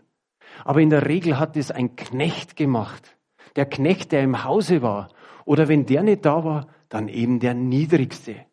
Aber 0.66 0.82
in 0.82 0.90
der 0.90 1.06
Regel 1.06 1.38
hat 1.38 1.56
es 1.56 1.70
ein 1.70 1.96
Knecht 1.96 2.54
gemacht. 2.54 3.16
Der 3.56 3.64
Knecht, 3.64 4.12
der 4.12 4.20
im 4.20 4.44
Hause 4.44 4.82
war. 4.82 5.08
Oder 5.46 5.68
wenn 5.68 5.86
der 5.86 6.02
nicht 6.02 6.26
da 6.26 6.44
war, 6.44 6.66
dann 6.90 7.08
eben 7.08 7.40
der 7.40 7.54
Niedrigste. 7.54 8.44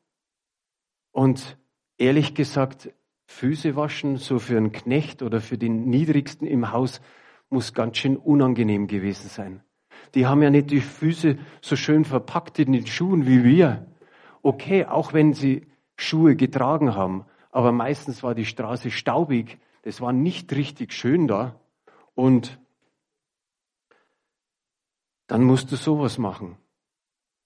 Und 1.11 1.57
ehrlich 1.97 2.33
gesagt, 2.33 2.93
Füße 3.25 3.75
waschen, 3.75 4.15
so 4.15 4.39
für 4.39 4.55
einen 4.55 4.71
Knecht 4.71 5.21
oder 5.21 5.41
für 5.41 5.57
den 5.57 5.89
Niedrigsten 5.89 6.47
im 6.47 6.71
Haus, 6.71 7.01
muss 7.49 7.73
ganz 7.73 7.97
schön 7.97 8.15
unangenehm 8.15 8.87
gewesen 8.87 9.27
sein. 9.27 9.63
Die 10.15 10.27
haben 10.27 10.41
ja 10.41 10.49
nicht 10.49 10.71
die 10.71 10.81
Füße 10.81 11.37
so 11.61 11.75
schön 11.75 12.05
verpackt 12.05 12.59
in 12.59 12.71
den 12.71 12.87
Schuhen 12.87 13.25
wie 13.25 13.43
wir. 13.43 13.87
Okay, 14.43 14.85
auch 14.85 15.13
wenn 15.13 15.33
sie 15.33 15.65
Schuhe 15.97 16.35
getragen 16.35 16.95
haben, 16.95 17.25
aber 17.51 17.71
meistens 17.71 18.21
war 18.21 18.35
die 18.35 18.45
Straße 18.45 18.91
staubig, 18.91 19.57
das 19.81 19.99
war 19.99 20.13
nicht 20.13 20.53
richtig 20.53 20.93
schön 20.93 21.27
da. 21.27 21.59
Und 22.13 22.59
dann 25.25 25.43
musst 25.43 25.71
du 25.71 25.75
sowas 25.75 26.17
machen 26.17 26.57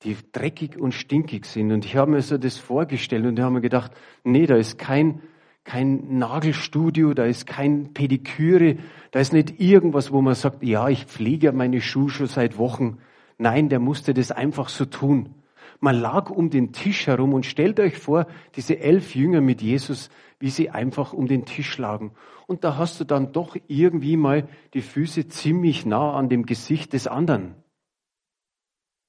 die 0.04 0.18
dreckig 0.32 0.78
und 0.78 0.94
stinkig 0.94 1.46
sind. 1.46 1.72
Und 1.72 1.86
ich 1.86 1.96
habe 1.96 2.12
mir 2.12 2.22
so 2.22 2.38
das 2.38 2.58
vorgestellt 2.58 3.26
und 3.26 3.38
ich 3.38 3.44
habe 3.44 3.54
mir 3.54 3.62
gedacht, 3.62 3.92
nee, 4.24 4.46
da 4.46 4.56
ist 4.56 4.78
kein, 4.78 5.22
kein 5.64 6.18
Nagelstudio, 6.18 7.14
da 7.14 7.26
ist 7.26 7.46
kein 7.46 7.94
Pediküre, 7.94 8.78
da 9.12 9.20
ist 9.20 9.34
nicht 9.34 9.60
irgendwas, 9.60 10.12
wo 10.12 10.22
man 10.22 10.36
sagt, 10.36 10.64
ja, 10.64 10.90
ich 10.90 11.06
pflege 11.06 11.52
meine 11.52 11.82
Schuhe 11.82 12.10
schon 12.10 12.28
seit 12.28 12.58
Wochen. 12.58 12.98
Nein, 13.38 13.70
der 13.70 13.80
musste 13.80 14.14
das 14.14 14.32
einfach 14.32 14.70
so 14.70 14.86
tun. 14.86 15.36
Man 15.80 15.96
lag 15.96 16.30
um 16.30 16.50
den 16.50 16.74
Tisch 16.74 17.08
herum 17.08 17.34
und 17.34 17.46
stellt 17.46 17.80
euch 17.80 17.98
vor, 17.98 18.28
diese 18.56 18.80
elf 18.80 19.16
Jünger 19.16 19.42
mit 19.42 19.62
Jesus, 19.64 20.10
wie 20.40 20.50
sie 20.50 20.70
einfach 20.70 21.12
um 21.14 21.28
den 21.28 21.46
Tisch 21.46 21.78
lagen. 21.78 22.12
Und 22.46 22.64
da 22.64 22.78
hast 22.78 23.00
du 23.00 23.04
dann 23.04 23.32
doch 23.32 23.56
irgendwie 23.68 24.18
mal 24.18 24.48
die 24.74 24.82
Füße 24.82 25.28
ziemlich 25.28 25.86
nah 25.86 26.14
an 26.14 26.30
dem 26.30 26.46
Gesicht 26.46 26.94
des 26.94 27.08
anderen. 27.08 27.56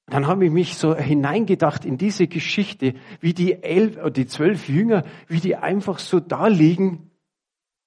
Dann 0.07 0.27
habe 0.27 0.45
ich 0.45 0.51
mich 0.51 0.75
so 0.75 0.95
hineingedacht 0.95 1.85
in 1.85 1.97
diese 1.97 2.27
Geschichte, 2.27 2.95
wie 3.19 3.33
die 3.33 3.63
elf 3.63 3.97
oder 3.97 4.11
die 4.11 4.27
zwölf 4.27 4.67
Jünger, 4.67 5.05
wie 5.27 5.39
die 5.39 5.55
einfach 5.55 5.99
so 5.99 6.19
da 6.19 6.47
liegen 6.47 7.09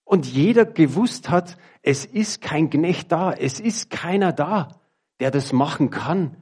und 0.07 0.25
jeder 0.25 0.65
gewusst 0.65 1.31
hat, 1.31 1.59
es 1.83 2.05
ist 2.05 2.41
kein 2.41 2.71
Knecht 2.71 3.13
da, 3.13 3.33
es 3.33 3.61
ist 3.61 3.91
keiner 3.91 4.33
da, 4.33 4.81
der 5.21 5.31
das 5.33 5.53
machen 5.53 5.91
kann. 5.91 6.37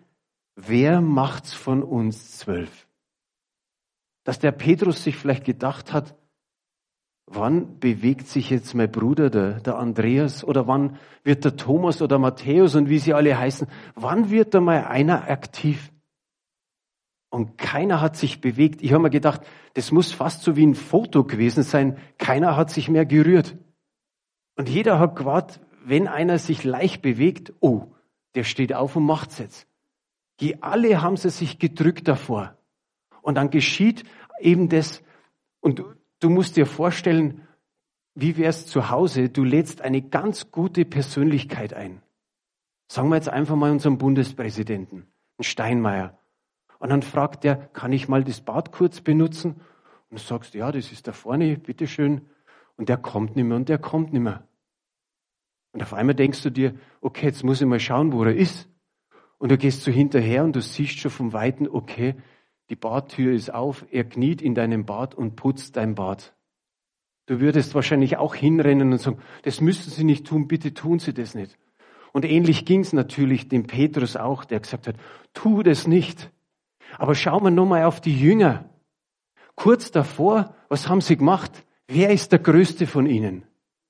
Wer 0.54 1.00
macht's 1.00 1.54
von 1.54 1.82
uns 1.82 2.38
zwölf? 2.38 2.86
Dass 4.22 4.38
der 4.38 4.52
Petrus 4.52 5.02
sich 5.02 5.16
vielleicht 5.16 5.44
gedacht 5.44 5.92
hat, 5.92 6.14
Wann 7.26 7.78
bewegt 7.80 8.28
sich 8.28 8.50
jetzt 8.50 8.74
mein 8.74 8.90
Bruder, 8.90 9.30
der, 9.30 9.60
der 9.60 9.78
Andreas, 9.78 10.44
oder 10.44 10.66
wann 10.66 10.98
wird 11.22 11.44
der 11.44 11.56
Thomas 11.56 12.02
oder 12.02 12.18
Matthäus 12.18 12.74
und 12.74 12.88
wie 12.88 12.98
sie 12.98 13.14
alle 13.14 13.38
heißen, 13.38 13.66
wann 13.94 14.30
wird 14.30 14.54
da 14.54 14.60
mal 14.60 14.84
einer 14.84 15.30
aktiv? 15.30 15.90
Und 17.30 17.58
keiner 17.58 18.00
hat 18.00 18.16
sich 18.16 18.40
bewegt. 18.40 18.82
Ich 18.82 18.92
habe 18.92 19.02
mir 19.02 19.10
gedacht, 19.10 19.40
das 19.72 19.90
muss 19.90 20.12
fast 20.12 20.42
so 20.42 20.54
wie 20.54 20.64
ein 20.64 20.76
Foto 20.76 21.24
gewesen 21.24 21.64
sein. 21.64 21.98
Keiner 22.18 22.56
hat 22.56 22.70
sich 22.70 22.88
mehr 22.88 23.06
gerührt. 23.06 23.56
Und 24.56 24.68
jeder 24.68 25.00
hat 25.00 25.16
gewartet, 25.16 25.60
wenn 25.84 26.06
einer 26.06 26.38
sich 26.38 26.62
leicht 26.62 27.02
bewegt, 27.02 27.52
oh, 27.58 27.88
der 28.36 28.44
steht 28.44 28.72
auf 28.72 28.94
und 28.94 29.04
macht's 29.04 29.38
jetzt. 29.38 29.66
Die 30.40 30.62
alle 30.62 31.02
haben 31.02 31.16
sie 31.16 31.30
sich 31.30 31.58
gedrückt 31.58 32.06
davor. 32.06 32.56
Und 33.22 33.36
dann 33.36 33.50
geschieht 33.50 34.04
eben 34.38 34.68
das, 34.68 35.02
und 35.60 35.82
Du 36.24 36.30
musst 36.30 36.56
dir 36.56 36.64
vorstellen, 36.64 37.42
wie 38.14 38.38
wär's 38.38 38.66
zu 38.66 38.88
Hause? 38.88 39.28
Du 39.28 39.44
lädst 39.44 39.82
eine 39.82 40.00
ganz 40.00 40.50
gute 40.50 40.86
Persönlichkeit 40.86 41.74
ein. 41.74 42.00
Sagen 42.90 43.10
wir 43.10 43.16
jetzt 43.16 43.28
einfach 43.28 43.56
mal 43.56 43.70
unseren 43.70 43.98
Bundespräsidenten, 43.98 45.00
einen 45.36 45.44
Steinmeier. 45.44 46.18
Und 46.78 46.88
dann 46.88 47.02
fragt 47.02 47.44
der, 47.44 47.56
kann 47.56 47.92
ich 47.92 48.08
mal 48.08 48.24
das 48.24 48.40
Bad 48.40 48.72
kurz 48.72 49.02
benutzen? 49.02 49.60
Und 50.08 50.18
du 50.18 50.24
sagst, 50.24 50.54
ja, 50.54 50.72
das 50.72 50.92
ist 50.92 51.06
da 51.06 51.12
vorne, 51.12 51.58
bitteschön. 51.58 52.22
Und 52.78 52.88
der 52.88 52.96
kommt 52.96 53.36
nicht 53.36 53.44
mehr 53.44 53.58
und 53.58 53.68
der 53.68 53.76
kommt 53.76 54.14
nicht 54.14 54.22
mehr. 54.22 54.48
Und 55.72 55.82
auf 55.82 55.92
einmal 55.92 56.14
denkst 56.14 56.42
du 56.42 56.48
dir, 56.48 56.74
okay, 57.02 57.26
jetzt 57.26 57.44
muss 57.44 57.60
ich 57.60 57.66
mal 57.66 57.80
schauen, 57.80 58.14
wo 58.14 58.24
er 58.24 58.34
ist. 58.34 58.66
Und 59.36 59.52
du 59.52 59.58
gehst 59.58 59.82
so 59.82 59.90
hinterher 59.90 60.42
und 60.42 60.56
du 60.56 60.62
siehst 60.62 61.00
schon 61.00 61.10
vom 61.10 61.34
Weiten, 61.34 61.68
okay, 61.68 62.14
die 62.70 62.76
Badtür 62.76 63.34
ist 63.34 63.52
auf, 63.52 63.84
er 63.90 64.04
kniet 64.04 64.40
in 64.40 64.54
deinem 64.54 64.84
Bad 64.86 65.14
und 65.14 65.36
putzt 65.36 65.76
dein 65.76 65.94
Bad. 65.94 66.34
Du 67.26 67.40
würdest 67.40 67.74
wahrscheinlich 67.74 68.16
auch 68.16 68.34
hinrennen 68.34 68.92
und 68.92 68.98
sagen, 68.98 69.18
das 69.42 69.60
müssen 69.60 69.90
Sie 69.90 70.04
nicht 70.04 70.26
tun, 70.26 70.48
bitte 70.48 70.74
tun 70.74 70.98
Sie 70.98 71.14
das 71.14 71.34
nicht. 71.34 71.56
Und 72.12 72.24
ähnlich 72.24 72.64
ging 72.64 72.80
es 72.80 72.92
natürlich 72.92 73.48
dem 73.48 73.66
Petrus 73.66 74.16
auch, 74.16 74.44
der 74.44 74.60
gesagt 74.60 74.86
hat, 74.86 74.96
tu 75.32 75.62
das 75.62 75.86
nicht. 75.86 76.30
Aber 76.96 77.14
schauen 77.14 77.42
wir 77.42 77.50
nochmal 77.50 77.84
auf 77.84 78.00
die 78.00 78.16
Jünger. 78.16 78.68
Kurz 79.56 79.90
davor, 79.90 80.54
was 80.68 80.88
haben 80.88 81.00
sie 81.00 81.16
gemacht? 81.16 81.64
Wer 81.88 82.10
ist 82.10 82.32
der 82.32 82.38
Größte 82.38 82.86
von 82.86 83.06
ihnen? 83.06 83.44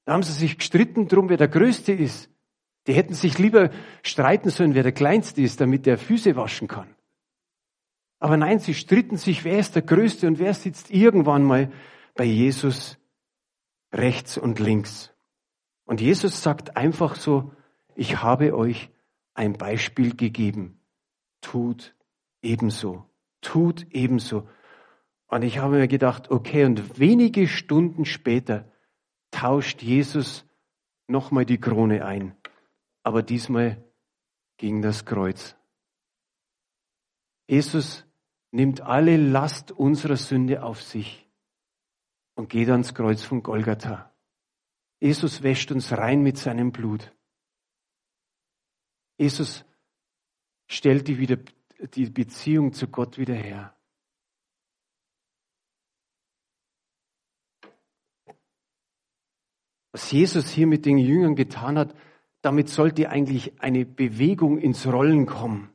Da 0.04 0.12
haben 0.12 0.22
sie 0.22 0.32
sich 0.32 0.58
gestritten 0.58 1.08
drum, 1.08 1.28
wer 1.28 1.36
der 1.36 1.48
Größte 1.48 1.92
ist. 1.92 2.30
Die 2.86 2.92
hätten 2.92 3.14
sich 3.14 3.38
lieber 3.38 3.70
streiten 4.02 4.50
sollen, 4.50 4.74
wer 4.74 4.82
der 4.82 4.92
Kleinste 4.92 5.42
ist, 5.42 5.60
damit 5.60 5.86
der 5.86 5.98
Füße 5.98 6.36
waschen 6.36 6.68
kann. 6.68 6.88
Aber 8.18 8.36
nein, 8.36 8.58
sie 8.58 8.74
stritten 8.74 9.16
sich, 9.16 9.44
wer 9.44 9.58
ist 9.58 9.74
der 9.74 9.82
Größte 9.82 10.26
und 10.26 10.38
wer 10.38 10.54
sitzt 10.54 10.90
irgendwann 10.90 11.42
mal 11.42 11.70
bei 12.14 12.24
Jesus 12.24 12.98
rechts 13.92 14.38
und 14.38 14.58
links. 14.58 15.12
Und 15.84 16.00
Jesus 16.00 16.42
sagt 16.42 16.76
einfach 16.76 17.16
so, 17.16 17.52
ich 17.94 18.22
habe 18.22 18.56
euch 18.56 18.90
ein 19.34 19.54
Beispiel 19.54 20.16
gegeben. 20.16 20.80
Tut 21.40 21.94
ebenso. 22.42 23.04
Tut 23.40 23.86
ebenso. 23.90 24.48
Und 25.26 25.42
ich 25.42 25.58
habe 25.58 25.76
mir 25.76 25.88
gedacht, 25.88 26.30
okay, 26.30 26.64
und 26.64 26.98
wenige 26.98 27.48
Stunden 27.48 28.04
später 28.04 28.70
tauscht 29.30 29.82
Jesus 29.82 30.46
nochmal 31.08 31.44
die 31.44 31.58
Krone 31.58 32.04
ein. 32.04 32.36
Aber 33.02 33.22
diesmal 33.22 33.82
gegen 34.56 34.80
das 34.80 35.04
Kreuz. 35.04 35.56
Jesus 37.46 38.04
nimmt 38.50 38.80
alle 38.80 39.16
Last 39.16 39.72
unserer 39.72 40.16
Sünde 40.16 40.62
auf 40.62 40.82
sich 40.82 41.28
und 42.34 42.48
geht 42.48 42.70
ans 42.70 42.94
Kreuz 42.94 43.22
von 43.22 43.42
Golgatha. 43.42 44.12
Jesus 45.00 45.42
wäscht 45.42 45.70
uns 45.70 45.92
rein 45.92 46.22
mit 46.22 46.38
seinem 46.38 46.72
Blut. 46.72 47.12
Jesus 49.18 49.64
stellt 50.66 51.08
die, 51.08 51.18
wieder, 51.18 51.38
die 51.94 52.08
Beziehung 52.08 52.72
zu 52.72 52.88
Gott 52.88 53.18
wieder 53.18 53.34
her. 53.34 53.76
Was 59.92 60.10
Jesus 60.10 60.48
hier 60.50 60.66
mit 60.66 60.86
den 60.86 60.98
Jüngern 60.98 61.36
getan 61.36 61.78
hat, 61.78 61.94
damit 62.40 62.68
sollte 62.68 63.10
eigentlich 63.10 63.60
eine 63.60 63.84
Bewegung 63.84 64.58
ins 64.58 64.86
Rollen 64.86 65.26
kommen. 65.26 65.73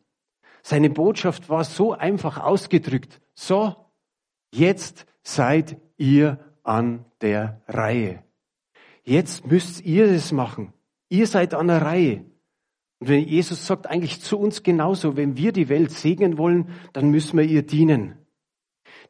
Seine 0.69 0.91
Botschaft 0.91 1.49
war 1.49 1.63
so 1.63 1.93
einfach 1.93 2.37
ausgedrückt. 2.37 3.21
So, 3.33 3.75
jetzt 4.53 5.07
seid 5.23 5.81
ihr 5.97 6.37
an 6.61 7.05
der 7.21 7.63
Reihe. 7.67 8.23
Jetzt 9.03 9.47
müsst 9.47 9.83
ihr 9.83 10.05
es 10.05 10.31
machen. 10.31 10.71
Ihr 11.09 11.25
seid 11.25 11.55
an 11.55 11.69
der 11.69 11.81
Reihe. 11.81 12.23
Und 12.99 13.09
wenn 13.09 13.27
Jesus 13.27 13.65
sagt 13.65 13.87
eigentlich 13.87 14.21
zu 14.21 14.37
uns 14.37 14.61
genauso, 14.61 15.17
wenn 15.17 15.35
wir 15.37 15.53
die 15.53 15.69
Welt 15.69 15.89
segnen 15.89 16.37
wollen, 16.37 16.69
dann 16.93 17.09
müssen 17.09 17.39
wir 17.39 17.45
ihr 17.45 17.63
dienen. 17.63 18.19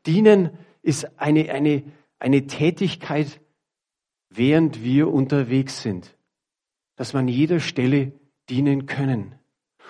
Dienen 0.06 0.52
ist 0.82 1.20
eine, 1.20 1.52
eine, 1.52 1.84
eine 2.20 2.48
Tätigkeit, 2.48 3.42
während 4.30 4.82
wir 4.82 5.12
unterwegs 5.12 5.82
sind, 5.82 6.16
dass 6.96 7.14
wir 7.14 7.20
an 7.20 7.28
jeder 7.28 7.60
Stelle 7.60 8.14
dienen 8.50 8.86
können. 8.86 9.36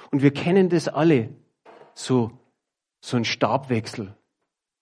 Und 0.09 0.23
wir 0.23 0.31
kennen 0.31 0.69
das 0.69 0.87
alle, 0.87 1.29
so, 1.99 2.31
so 3.01 3.17
ein 3.17 3.25
Stabwechsel. 3.25 4.15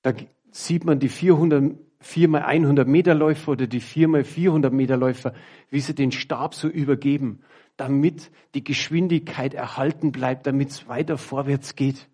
Da 0.04 0.14
sieht 0.52 0.86
man 0.86 1.00
die 1.00 1.10
400, 1.10 1.76
4 2.00 2.28
mal 2.28 2.44
100 2.44 2.88
Meter 2.88 3.16
Läufer 3.16 3.54
oder 3.54 3.68
die 3.68 3.80
4 3.80 4.08
mal 4.08 4.24
400 4.24 4.72
Meter 4.72 4.98
Läufer, 4.98 5.34
wie 5.70 5.80
sie 5.80 5.96
den 5.96 6.12
Stab 6.12 6.54
so 6.54 6.68
übergeben, 6.68 7.42
damit 7.76 8.32
die 8.54 8.64
Geschwindigkeit 8.64 9.54
erhalten 9.54 10.12
bleibt, 10.12 10.46
damit 10.46 10.70
es 10.70 10.88
weiter 10.88 11.18
vorwärts 11.18 11.76
geht. 11.76 12.08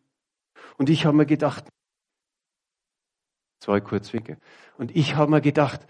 Und 0.78 0.90
ich 0.90 1.06
habe 1.06 1.18
mir 1.18 1.26
gedacht, 1.26 1.66
zwei 3.60 3.82
Kurzwege, 3.82 4.38
und 4.78 4.96
ich 4.96 5.16
habe 5.16 5.32
mir 5.32 5.42
gedacht, 5.42 5.86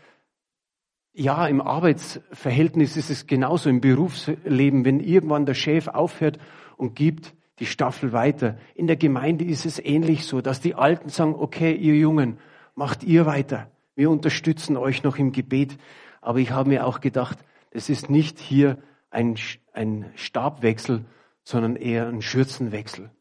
ja, 1.15 1.45
im 1.45 1.61
Arbeitsverhältnis 1.61 2.97
ist 2.97 3.11
es 3.11 3.27
genauso 3.27 3.69
im 3.69 3.79
Berufsleben, 3.79 4.83
wenn 4.83 4.99
irgendwann 4.99 5.45
der 5.45 5.53
Chef 5.53 5.87
aufhört 5.87 6.39
und 6.77 6.95
gibt 6.95 7.35
die 7.59 7.65
Staffel 7.65 8.13
weiter. 8.13 8.57
In 8.75 8.87
der 8.87 8.95
Gemeinde 8.95 9.45
ist 9.45 9.65
es 9.65 9.79
ähnlich 9.79 10.25
so, 10.25 10.41
dass 10.41 10.61
die 10.61 10.75
Alten 10.75 11.09
sagen, 11.09 11.35
okay, 11.35 11.73
ihr 11.73 11.95
Jungen, 11.95 12.39
macht 12.75 13.03
ihr 13.03 13.25
weiter. 13.25 13.69
Wir 13.95 14.09
unterstützen 14.09 14.77
euch 14.77 15.03
noch 15.03 15.17
im 15.17 15.31
Gebet. 15.31 15.77
Aber 16.21 16.39
ich 16.39 16.51
habe 16.51 16.69
mir 16.69 16.85
auch 16.85 16.99
gedacht, 16.99 17.37
es 17.71 17.89
ist 17.89 18.09
nicht 18.09 18.39
hier 18.39 18.77
ein, 19.11 19.35
ein 19.73 20.11
Stabwechsel, 20.15 21.05
sondern 21.43 21.75
eher 21.75 22.07
ein 22.07 22.21
Schürzenwechsel. 22.21 23.11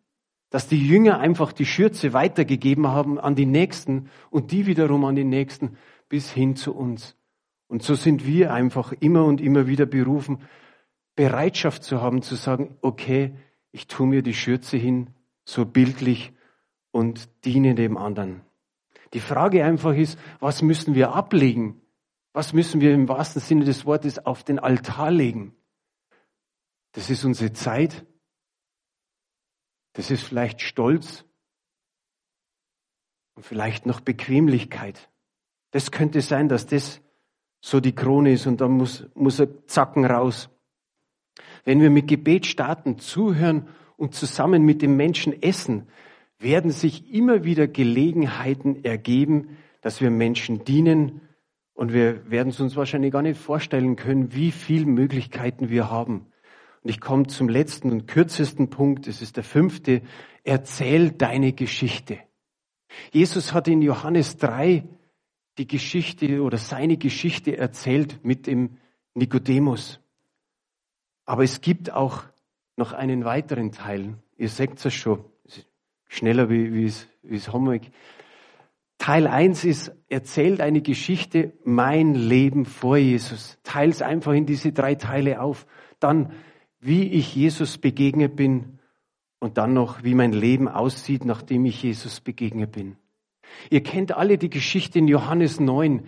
Dass 0.51 0.69
die 0.69 0.87
Jünger 0.87 1.19
einfach 1.19 1.53
die 1.53 1.67
Schürze 1.67 2.13
weitergegeben 2.13 2.89
haben 2.89 3.19
an 3.19 3.35
die 3.35 3.47
Nächsten 3.47 4.09
und 4.31 4.53
die 4.53 4.67
wiederum 4.67 5.05
an 5.05 5.17
die 5.17 5.25
Nächsten 5.25 5.77
bis 6.09 6.31
hin 6.31 6.57
zu 6.57 6.75
uns. 6.75 7.17
Und 7.69 7.83
so 7.83 7.95
sind 7.95 8.27
wir 8.27 8.53
einfach 8.53 8.93
immer 9.01 9.25
und 9.25 9.41
immer 9.41 9.67
wieder 9.67 9.87
berufen, 9.87 10.43
Bereitschaft 11.17 11.83
zu 11.83 12.03
haben, 12.03 12.23
zu 12.23 12.35
sagen, 12.35 12.77
okay, 12.83 13.35
ich 13.73 13.87
tue 13.87 14.07
mir 14.07 14.23
die 14.23 14.35
Schürze 14.35 14.77
hin, 14.77 15.11
so 15.45 15.65
bildlich 15.65 16.33
und 16.91 17.29
diene 17.45 17.75
dem 17.75 17.97
anderen. 17.97 18.43
Die 19.15 19.21
Frage 19.21 19.65
einfach 19.65 19.95
ist, 19.95 20.19
was 20.39 20.63
müssen 20.63 20.95
wir 20.95 21.13
ablegen? 21.15 21.81
Was 22.33 22.53
müssen 22.53 22.81
wir 22.81 22.95
im 22.95 23.09
wahrsten 23.09 23.43
Sinne 23.43 23.65
des 23.65 23.85
Wortes 23.85 24.25
auf 24.25 24.45
den 24.45 24.59
Altar 24.59 25.11
legen? 25.11 25.55
Das 26.93 27.11
ist 27.11 27.25
unsere 27.25 27.53
Zeit. 27.53 28.07
Das 29.95 30.11
ist 30.11 30.23
vielleicht 30.23 30.63
Stolz 30.63 31.25
und 33.35 33.45
vielleicht 33.45 33.85
noch 33.85 34.01
Bequemlichkeit. 34.01 35.11
Das 35.71 35.91
könnte 35.91 36.21
sein, 36.21 36.49
dass 36.49 36.67
das 36.67 37.01
so 37.61 37.81
die 37.81 37.95
Krone 37.95 38.33
ist 38.33 38.47
und 38.47 38.61
dann 38.61 38.73
muss, 38.73 39.07
muss 39.15 39.39
er 39.39 39.67
zacken 39.67 40.05
raus. 40.05 40.51
Wenn 41.65 41.81
wir 41.81 41.91
mit 41.91 42.09
Gebet 42.09 42.47
starten, 42.47 42.99
zuhören 42.99 43.69
und 43.97 44.15
zusammen 44.15 44.65
mit 44.65 44.83
dem 44.83 44.97
Menschen 44.97 45.43
essen, 45.43 45.89
werden 46.39 46.71
sich 46.71 47.13
immer 47.13 47.45
wieder 47.45 47.69
Gelegenheiten 47.69 48.85
ergeben, 48.85 49.57
dass 49.81 50.01
wir 50.01 50.11
Menschen 50.11 50.65
dienen 50.65 51.21
und 51.75 51.93
wir 51.93 52.31
werden 52.31 52.51
es 52.51 52.61
uns 52.61 52.77
wahrscheinlich 52.77 53.13
gar 53.13 53.23
nicht 53.23 53.41
vorstellen 53.41 53.97
können, 53.97 54.35
wie 54.35 54.51
viele 54.51 54.87
Möglichkeiten 54.87 55.71
wir 55.71 55.91
haben. 55.91 56.27
Und 56.83 56.91
ich 56.91 57.01
komme 57.01 57.29
zum 57.29 57.49
letzten 57.49 57.91
und 57.91 58.09
kürzesten 58.09 58.71
Punkt, 58.71 59.07
das 59.07 59.23
ist 59.23 59.37
der 59.37 59.45
fünfte, 59.45 60.03
erzähl 60.45 61.13
deine 61.13 61.53
Geschichte. 61.53 62.19
Jesus 63.13 63.53
hat 63.53 63.69
in 63.69 63.83
Johannes 63.83 64.37
3 64.37 64.85
die 65.59 65.67
Geschichte 65.67 66.43
oder 66.43 66.59
seine 66.59 66.97
Geschichte 66.97 67.57
erzählt 67.57 68.21
mit 68.25 68.47
dem 68.47 68.79
Nikodemus. 69.15 70.02
Aber 71.25 71.45
es 71.45 71.61
gibt 71.61 71.93
auch 71.93 72.25
noch 72.77 72.93
einen 72.93 73.25
weiteren 73.25 73.73
Teil. 73.73 74.15
Ihr 74.37 74.49
seht 74.49 74.85
es 74.85 74.95
schon, 74.95 75.25
schneller 76.09 76.51
wie, 76.51 76.73
wie 76.73 76.85
es, 76.85 77.07
wie 77.23 77.37
es 77.37 77.53
Homework. 77.53 77.83
Teil 78.99 79.27
1 79.27 79.65
ist, 79.65 79.93
erzählt 80.09 80.61
eine 80.61 80.81
Geschichte, 80.81 81.53
mein 81.65 82.15
Leben 82.15 82.65
vor 82.65 82.97
Jesus. 82.97 83.59
Teils 83.65 84.01
einfach 84.01 84.33
in 84.33 84.47
diese 84.47 84.73
drei 84.73 84.95
Teile 84.95 85.41
auf. 85.41 85.67
Dann, 85.99 86.33
wie 86.79 87.09
ich 87.09 87.35
Jesus 87.35 87.79
begegnet 87.79 88.37
bin 88.37 88.79
und 89.41 89.59
dann 89.59 89.75
noch, 89.75 90.05
wie 90.05 90.15
mein 90.15 90.33
Leben 90.33 90.69
aussieht, 90.69 91.25
nachdem 91.25 91.65
ich 91.65 91.83
Jesus 91.83 92.21
begegnet 92.21 92.73
bin. 92.73 92.97
Ihr 93.71 93.83
kennt 93.83 94.13
alle 94.17 94.39
die 94.39 94.51
Geschichte 94.51 95.01
in 95.01 95.09
Johannes 95.09 95.59
9. 95.59 96.07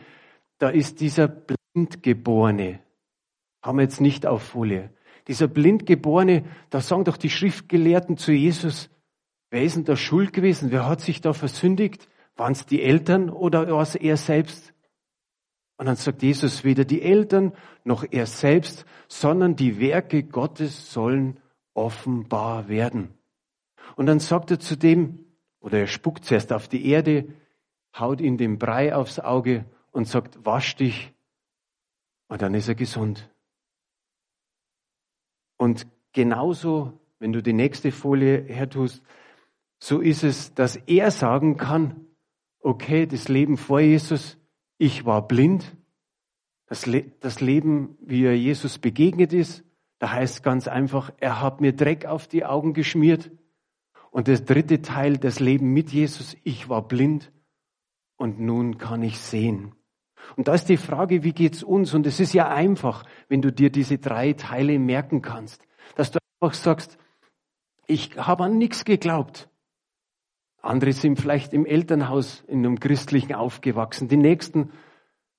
Da 0.58 0.68
ist 0.68 1.00
dieser 1.00 1.28
Blindgeborene. 1.28 2.78
Haben 3.60 3.78
wir 3.78 3.82
jetzt 3.82 4.00
nicht 4.00 4.24
auf 4.26 4.42
Folie. 4.42 4.90
Dieser 5.26 5.48
Blindgeborene, 5.48 6.44
da 6.70 6.80
sagen 6.80 7.04
doch 7.04 7.16
die 7.16 7.30
Schriftgelehrten 7.30 8.16
zu 8.16 8.32
Jesus, 8.32 8.90
wer 9.50 9.62
ist 9.62 9.76
denn 9.76 9.84
da 9.84 9.96
schuld 9.96 10.32
gewesen? 10.32 10.70
Wer 10.70 10.86
hat 10.86 11.00
sich 11.00 11.20
da 11.20 11.32
versündigt? 11.32 12.08
Waren 12.36 12.52
es 12.52 12.66
die 12.66 12.82
Eltern 12.82 13.30
oder 13.30 13.70
war 13.70 13.82
es 13.82 13.94
er 13.94 14.16
selbst? 14.16 14.74
Und 15.76 15.86
dann 15.86 15.96
sagt 15.96 16.22
Jesus, 16.22 16.62
weder 16.64 16.84
die 16.84 17.02
Eltern 17.02 17.52
noch 17.84 18.04
er 18.10 18.26
selbst, 18.26 18.84
sondern 19.08 19.56
die 19.56 19.80
Werke 19.80 20.22
Gottes 20.22 20.92
sollen 20.92 21.40
offenbar 21.74 22.68
werden. 22.68 23.14
Und 23.96 24.06
dann 24.06 24.20
sagt 24.20 24.50
er 24.50 24.60
zu 24.60 24.76
dem, 24.76 25.24
oder 25.60 25.78
er 25.78 25.86
spuckt 25.86 26.24
zuerst 26.24 26.52
auf 26.52 26.68
die 26.68 26.86
Erde, 26.86 27.26
haut 27.98 28.20
ihm 28.20 28.36
den 28.36 28.58
Brei 28.58 28.94
aufs 28.94 29.18
Auge 29.18 29.64
und 29.92 30.06
sagt, 30.06 30.44
wasch 30.44 30.76
dich. 30.76 31.12
Und 32.28 32.42
dann 32.42 32.54
ist 32.54 32.68
er 32.68 32.74
gesund. 32.74 33.30
Und 35.56 35.86
genauso, 36.12 37.00
wenn 37.18 37.32
du 37.32 37.42
die 37.42 37.52
nächste 37.52 37.92
Folie 37.92 38.42
hertust, 38.42 39.02
so 39.78 40.00
ist 40.00 40.24
es, 40.24 40.54
dass 40.54 40.76
er 40.76 41.10
sagen 41.10 41.56
kann, 41.56 42.06
okay, 42.60 43.06
das 43.06 43.28
Leben 43.28 43.56
vor 43.56 43.80
Jesus, 43.80 44.38
ich 44.78 45.04
war 45.04 45.26
blind. 45.26 45.76
Das, 46.66 46.86
Le 46.86 47.04
das 47.20 47.40
Leben, 47.40 47.96
wie 48.00 48.24
er 48.24 48.36
Jesus 48.36 48.78
begegnet 48.78 49.32
ist, 49.32 49.64
da 49.98 50.10
heißt 50.12 50.42
ganz 50.42 50.66
einfach, 50.66 51.12
er 51.18 51.40
hat 51.40 51.60
mir 51.60 51.72
Dreck 51.72 52.06
auf 52.06 52.26
die 52.26 52.44
Augen 52.44 52.72
geschmiert. 52.72 53.30
Und 54.10 54.28
das 54.28 54.44
dritte 54.44 54.80
Teil, 54.80 55.18
das 55.18 55.40
Leben 55.40 55.72
mit 55.72 55.90
Jesus, 55.90 56.36
ich 56.44 56.68
war 56.68 56.86
blind 56.86 57.32
und 58.16 58.40
nun 58.40 58.78
kann 58.78 59.02
ich 59.02 59.18
sehen. 59.18 59.74
Und 60.36 60.48
da 60.48 60.54
ist 60.54 60.68
die 60.68 60.76
Frage, 60.76 61.22
wie 61.22 61.32
geht's 61.32 61.62
uns? 61.62 61.94
Und 61.94 62.06
es 62.06 62.20
ist 62.20 62.34
ja 62.34 62.48
einfach, 62.48 63.04
wenn 63.28 63.42
du 63.42 63.52
dir 63.52 63.70
diese 63.70 63.98
drei 63.98 64.32
Teile 64.32 64.78
merken 64.78 65.22
kannst, 65.22 65.62
dass 65.96 66.10
du 66.10 66.18
einfach 66.40 66.54
sagst, 66.54 66.98
ich 67.86 68.16
habe 68.16 68.44
an 68.44 68.58
nichts 68.58 68.84
geglaubt. 68.84 69.48
Andere 70.62 70.92
sind 70.92 71.20
vielleicht 71.20 71.52
im 71.52 71.66
Elternhaus 71.66 72.42
in 72.46 72.60
einem 72.60 72.80
christlichen 72.80 73.34
aufgewachsen. 73.34 74.08
Die 74.08 74.16
nächsten 74.16 74.70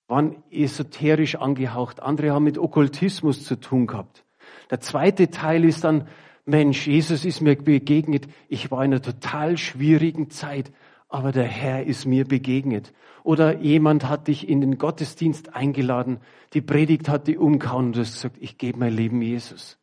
waren 0.08 0.44
esoterisch 0.52 1.36
angehaucht, 1.36 2.00
andere 2.00 2.32
haben 2.32 2.44
mit 2.44 2.60
Okkultismus 2.60 3.44
zu 3.44 3.60
tun 3.60 3.88
gehabt. 3.88 4.24
Der 4.70 4.80
zweite 4.80 5.32
Teil 5.32 5.66
ist 5.66 5.84
dann, 5.84 6.08
Mensch, 6.46 6.86
Jesus 6.86 7.26
ist 7.26 7.42
mir 7.42 7.56
begegnet, 7.56 8.28
ich 8.48 8.70
war 8.70 8.86
in 8.86 8.94
einer 8.94 9.02
total 9.02 9.58
schwierigen 9.58 10.30
Zeit, 10.30 10.72
aber 11.08 11.32
der 11.32 11.46
Herr 11.46 11.86
ist 11.86 12.06
mir 12.06 12.26
begegnet. 12.26 12.94
Oder 13.24 13.60
jemand 13.60 14.08
hat 14.08 14.28
dich 14.28 14.48
in 14.48 14.62
den 14.62 14.78
Gottesdienst 14.78 15.56
eingeladen, 15.56 16.20
die 16.54 16.62
Predigt 16.62 17.10
hat 17.10 17.28
dich 17.28 17.38
umgehauen 17.38 17.88
und 17.88 17.96
du 17.96 18.02
hast 18.02 18.14
gesagt, 18.14 18.38
ich 18.40 18.58
gebe 18.58 18.80
mein 18.80 18.94
Leben 18.94 19.22
Jesus. 19.22 19.80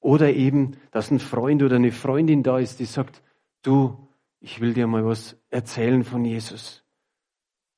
Oder 0.00 0.32
eben, 0.32 0.76
dass 0.90 1.10
ein 1.10 1.18
Freund 1.18 1.62
oder 1.62 1.76
eine 1.76 1.92
Freundin 1.92 2.42
da 2.42 2.58
ist, 2.58 2.78
die 2.80 2.84
sagt, 2.84 3.22
du, 3.62 4.08
ich 4.40 4.60
will 4.60 4.74
dir 4.74 4.86
mal 4.86 5.04
was 5.04 5.36
erzählen 5.50 6.04
von 6.04 6.24
Jesus. 6.24 6.84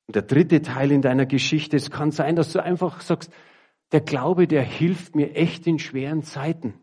Und 0.07 0.15
der 0.15 0.23
dritte 0.23 0.61
Teil 0.61 0.91
in 0.91 1.01
deiner 1.01 1.25
Geschichte, 1.25 1.77
es 1.77 1.89
kann 1.89 2.11
sein, 2.11 2.35
dass 2.35 2.51
du 2.51 2.61
einfach 2.61 3.01
sagst, 3.01 3.31
der 3.91 4.01
Glaube, 4.01 4.47
der 4.47 4.63
hilft 4.63 5.15
mir 5.15 5.35
echt 5.35 5.67
in 5.67 5.79
schweren 5.79 6.23
Zeiten. 6.23 6.73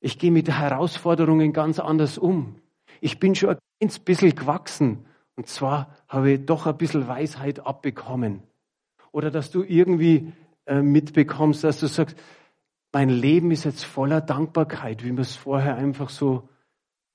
Ich 0.00 0.18
gehe 0.18 0.30
mit 0.30 0.48
Herausforderungen 0.48 1.52
ganz 1.52 1.78
anders 1.78 2.18
um. 2.18 2.60
Ich 3.06 3.20
bin 3.20 3.36
schon 3.36 3.50
ein 3.50 3.88
bisschen 4.04 4.34
gewachsen. 4.34 5.06
Und 5.36 5.46
zwar 5.46 5.94
habe 6.08 6.32
ich 6.32 6.44
doch 6.44 6.66
ein 6.66 6.76
bisschen 6.76 7.06
Weisheit 7.06 7.64
abbekommen. 7.64 8.42
Oder 9.12 9.30
dass 9.30 9.52
du 9.52 9.62
irgendwie 9.62 10.32
äh, 10.64 10.82
mitbekommst, 10.82 11.62
dass 11.62 11.78
du 11.78 11.86
sagst, 11.86 12.16
mein 12.92 13.08
Leben 13.08 13.52
ist 13.52 13.62
jetzt 13.62 13.84
voller 13.84 14.20
Dankbarkeit, 14.20 15.04
wie 15.04 15.12
wir 15.12 15.20
es 15.20 15.36
vorher 15.36 15.76
einfach 15.76 16.08
so 16.08 16.48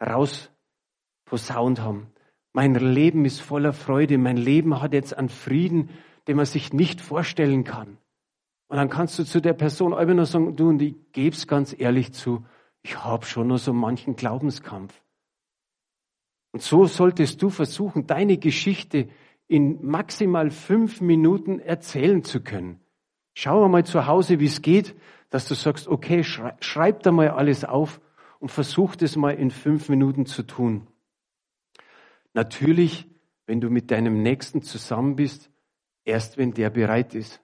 rausposaunt 0.02 1.82
haben. 1.82 2.08
Mein 2.54 2.74
Leben 2.76 3.26
ist 3.26 3.42
voller 3.42 3.74
Freude. 3.74 4.18
Mein 4.18 4.38
Leben 4.38 4.82
hat 4.82 4.94
jetzt 4.94 5.18
einen 5.18 5.28
Frieden, 5.28 5.90
den 6.26 6.38
man 6.38 6.46
sich 6.46 6.72
nicht 6.72 7.02
vorstellen 7.02 7.66
kann. 7.66 7.98
Und 8.70 8.78
dann 8.78 8.88
kannst 8.88 9.20
du 9.20 9.26
zu 9.26 9.42
der 9.42 9.54
Person 9.54 9.94
einfach 9.94 10.16
nur 10.16 10.26
sagen, 10.26 10.56
du, 10.56 10.70
und 10.70 10.82
ich 10.82 10.96
gebe 11.12 11.36
es 11.36 11.48
ganz 11.48 11.76
ehrlich 11.78 12.14
zu, 12.14 12.46
ich 12.82 13.04
habe 13.04 13.26
schon 13.26 13.48
noch 13.48 13.58
so 13.58 13.74
manchen 13.74 14.16
Glaubenskampf. 14.16 15.02
Und 16.52 16.62
so 16.62 16.86
solltest 16.86 17.42
du 17.42 17.50
versuchen, 17.50 18.08
deine 18.08 18.38
Geschichte 18.38 19.08
in 19.48 19.86
maximal 19.86 20.50
fünf 20.50 21.02
Minuten 21.02 21.60
erzählen 21.60 22.24
zu 22.24 22.42
können. 22.42 22.80
Schau 23.34 23.68
mal 23.68 23.86
zu 23.86 24.06
Hause, 24.08 24.40
wie 24.40 24.46
es 24.46 24.62
geht, 24.62 24.96
dass 25.30 25.48
du 25.48 25.56
sagst, 25.56 25.88
okay, 25.88 26.24
schreib 26.24 27.04
da 27.04 27.12
mal 27.12 27.30
alles 27.30 27.64
auf 27.64 28.02
und 28.40 28.50
versuch 28.50 28.96
das 28.96 29.16
mal 29.16 29.32
in 29.32 29.52
fünf 29.52 29.88
Minuten 29.88 30.26
zu 30.26 30.44
tun. 30.44 30.88
Natürlich, 32.34 33.08
wenn 33.46 33.62
du 33.62 33.70
mit 33.70 33.92
deinem 33.92 34.22
Nächsten 34.22 34.62
zusammen 34.62 35.16
bist, 35.16 35.50
erst 36.06 36.38
wenn 36.38 36.54
der 36.54 36.70
bereit 36.70 37.14
ist. 37.16 37.42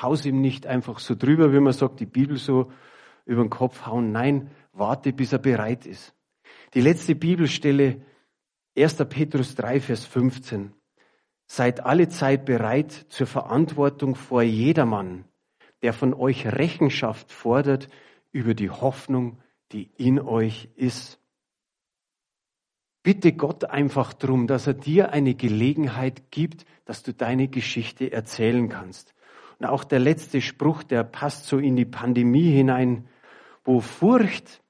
Haus 0.00 0.26
ihm 0.26 0.40
nicht 0.40 0.66
einfach 0.66 0.98
so 0.98 1.14
drüber, 1.14 1.52
wie 1.52 1.60
man 1.60 1.72
sagt, 1.72 2.00
die 2.00 2.06
Bibel 2.06 2.36
so 2.36 2.72
über 3.26 3.42
den 3.42 3.50
Kopf 3.50 3.86
hauen. 3.86 4.12
Nein, 4.12 4.50
warte, 4.72 5.12
bis 5.12 5.32
er 5.32 5.38
bereit 5.38 5.86
ist. 5.86 6.14
Die 6.74 6.80
letzte 6.80 7.14
Bibelstelle 7.14 8.02
1. 8.76 8.96
Petrus 9.08 9.54
3, 9.54 9.80
Vers 9.80 10.04
15. 10.04 10.72
Seid 11.46 11.80
alle 11.80 12.08
Zeit 12.08 12.44
bereit 12.44 12.90
zur 13.08 13.28
Verantwortung 13.28 14.16
vor 14.16 14.42
jedermann, 14.42 15.24
der 15.82 15.92
von 15.92 16.12
euch 16.12 16.46
Rechenschaft 16.46 17.30
fordert 17.30 17.88
über 18.32 18.54
die 18.54 18.70
Hoffnung, 18.70 19.38
die 19.70 19.90
in 19.96 20.18
euch 20.18 20.70
ist. 20.74 21.20
Bitte 23.04 23.32
Gott 23.32 23.66
einfach 23.66 24.12
drum, 24.12 24.48
dass 24.48 24.66
er 24.66 24.74
dir 24.74 25.12
eine 25.12 25.34
Gelegenheit 25.34 26.32
gibt, 26.32 26.64
dass 26.84 27.02
du 27.02 27.12
deine 27.12 27.48
Geschichte 27.48 28.10
erzählen 28.10 28.68
kannst. 28.68 29.14
Und 29.60 29.66
auch 29.66 29.84
der 29.84 30.00
letzte 30.00 30.40
Spruch, 30.40 30.82
der 30.82 31.04
passt 31.04 31.46
so 31.46 31.58
in 31.58 31.76
die 31.76 31.84
Pandemie 31.84 32.50
hinein, 32.50 33.06
wo 33.62 33.80
Furcht 33.80 34.62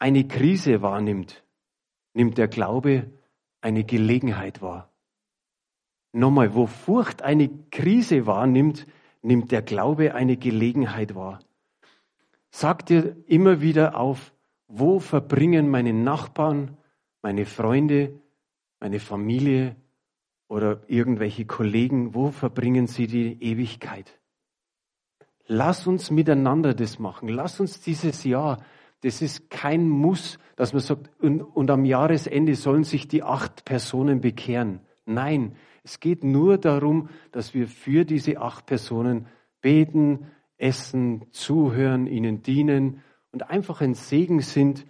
eine 0.00 0.26
Krise 0.26 0.82
wahrnimmt, 0.82 1.44
nimmt 2.14 2.36
der 2.36 2.48
Glaube 2.48 3.12
eine 3.64 3.84
Gelegenheit 3.84 4.60
wahr. 4.60 4.92
Nochmal, 6.12 6.54
wo 6.54 6.66
Furcht 6.66 7.22
eine 7.22 7.48
Krise 7.70 8.26
wahrnimmt, 8.26 8.86
nimmt 9.22 9.50
der 9.50 9.62
Glaube 9.62 10.14
eine 10.14 10.36
Gelegenheit 10.36 11.14
wahr. 11.14 11.40
Sag 12.50 12.86
dir 12.86 13.16
immer 13.26 13.60
wieder 13.62 13.96
auf, 13.96 14.32
wo 14.68 15.00
verbringen 15.00 15.68
meine 15.68 15.92
Nachbarn, 15.92 16.76
meine 17.22 17.46
Freunde, 17.46 18.20
meine 18.80 19.00
Familie 19.00 19.76
oder 20.46 20.82
irgendwelche 20.86 21.46
Kollegen, 21.46 22.14
wo 22.14 22.30
verbringen 22.30 22.86
sie 22.86 23.06
die 23.06 23.42
Ewigkeit? 23.42 24.20
Lass 25.46 25.86
uns 25.86 26.10
miteinander 26.10 26.74
das 26.74 26.98
machen. 26.98 27.28
Lass 27.28 27.60
uns 27.60 27.80
dieses 27.80 28.24
Jahr 28.24 28.62
das 29.04 29.20
ist 29.20 29.50
kein 29.50 29.86
Muss, 29.86 30.38
dass 30.56 30.72
man 30.72 30.80
sagt, 30.80 31.10
und, 31.20 31.42
und 31.42 31.70
am 31.70 31.84
Jahresende 31.84 32.54
sollen 32.54 32.84
sich 32.84 33.06
die 33.06 33.22
acht 33.22 33.66
Personen 33.66 34.22
bekehren. 34.22 34.80
Nein, 35.04 35.56
es 35.82 36.00
geht 36.00 36.24
nur 36.24 36.56
darum, 36.56 37.10
dass 37.30 37.52
wir 37.52 37.68
für 37.68 38.06
diese 38.06 38.40
acht 38.40 38.64
Personen 38.64 39.26
beten, 39.60 40.28
essen, 40.56 41.26
zuhören, 41.32 42.06
ihnen 42.06 42.42
dienen 42.42 43.02
und 43.30 43.50
einfach 43.50 43.82
ein 43.82 43.92
Segen 43.92 44.40
sind 44.40 44.86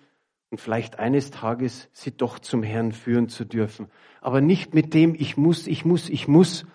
und 0.50 0.60
vielleicht 0.60 1.00
eines 1.00 1.32
Tages 1.32 1.88
sie 1.92 2.16
doch 2.16 2.38
zum 2.38 2.62
Herrn 2.62 2.92
führen 2.92 3.28
zu 3.28 3.44
dürfen. 3.44 3.88
Aber 4.20 4.40
nicht 4.40 4.74
mit 4.74 4.94
dem, 4.94 5.16
ich 5.16 5.36
muss, 5.36 5.66
ich 5.66 5.84
muss, 5.84 6.08
ich 6.08 6.28
muss, 6.28 6.66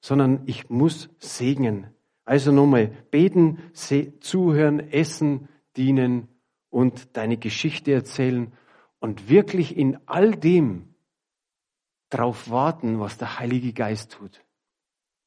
sondern 0.00 0.42
ich 0.46 0.70
muss 0.70 1.08
segnen. 1.18 1.88
Also 2.24 2.52
nochmal, 2.52 2.92
beten, 3.10 3.58
zuhören, 4.20 4.78
essen, 4.78 5.48
dienen 5.76 6.28
und 6.74 7.16
deine 7.16 7.36
Geschichte 7.36 7.92
erzählen 7.92 8.52
und 8.98 9.28
wirklich 9.28 9.76
in 9.76 9.96
all 10.06 10.32
dem 10.32 10.92
darauf 12.10 12.50
warten, 12.50 12.98
was 12.98 13.16
der 13.16 13.38
Heilige 13.38 13.72
Geist 13.72 14.10
tut. 14.10 14.44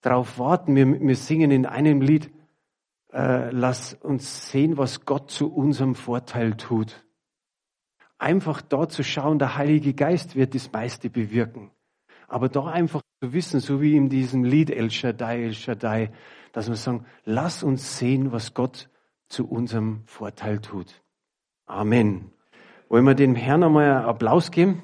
Darauf 0.02 0.40
warten, 0.40 0.76
wir, 0.76 1.00
wir 1.00 1.16
singen 1.16 1.52
in 1.52 1.66
einem 1.66 2.02
Lied, 2.02 2.32
äh, 3.14 3.50
lass 3.52 3.94
uns 3.94 4.52
sehen, 4.52 4.78
was 4.78 5.06
Gott 5.06 5.32
zu 5.32 5.50
unserem 5.50 5.96
Vorteil 5.96 6.58
tut. 6.58 7.06
Einfach 8.18 8.62
dort 8.62 8.92
zu 8.92 9.04
schauen, 9.04 9.40
der 9.40 9.56
Heilige 9.56 9.94
Geist 9.94 10.36
wird 10.36 10.54
das 10.54 10.74
meiste 10.74 11.10
bewirken. 11.10 11.72
Aber 12.28 12.50
da 12.50 12.66
einfach 12.66 13.04
zu 13.22 13.32
wissen, 13.32 13.62
so 13.62 13.80
wie 13.82 13.96
in 13.96 14.10
diesem 14.10 14.44
Lied 14.44 14.70
El 14.70 14.92
Shaddai, 14.92 15.44
El 15.44 15.54
Shaddai, 15.54 16.12
dass 16.52 16.68
wir 16.68 16.76
sagen, 16.76 17.06
lass 17.24 17.64
uns 17.64 17.98
sehen, 17.98 18.34
was 18.34 18.54
Gott 18.54 18.90
zu 19.30 19.48
unserem 19.48 20.04
Vorteil 20.08 20.60
tut. 20.60 21.02
Amen. 21.68 22.32
Wollen 22.88 23.06
wir 23.06 23.14
dem 23.14 23.36
Herrn 23.36 23.62
einmal 23.62 23.84
einen 23.84 24.06
Applaus 24.06 24.52
geben? 24.52 24.84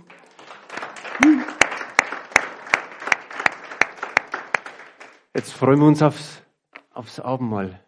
Jetzt 5.34 5.54
freuen 5.54 5.80
wir 5.80 5.88
uns 5.88 6.02
aufs, 6.02 6.44
aufs 6.94 7.22
Abendmahl. 7.22 7.84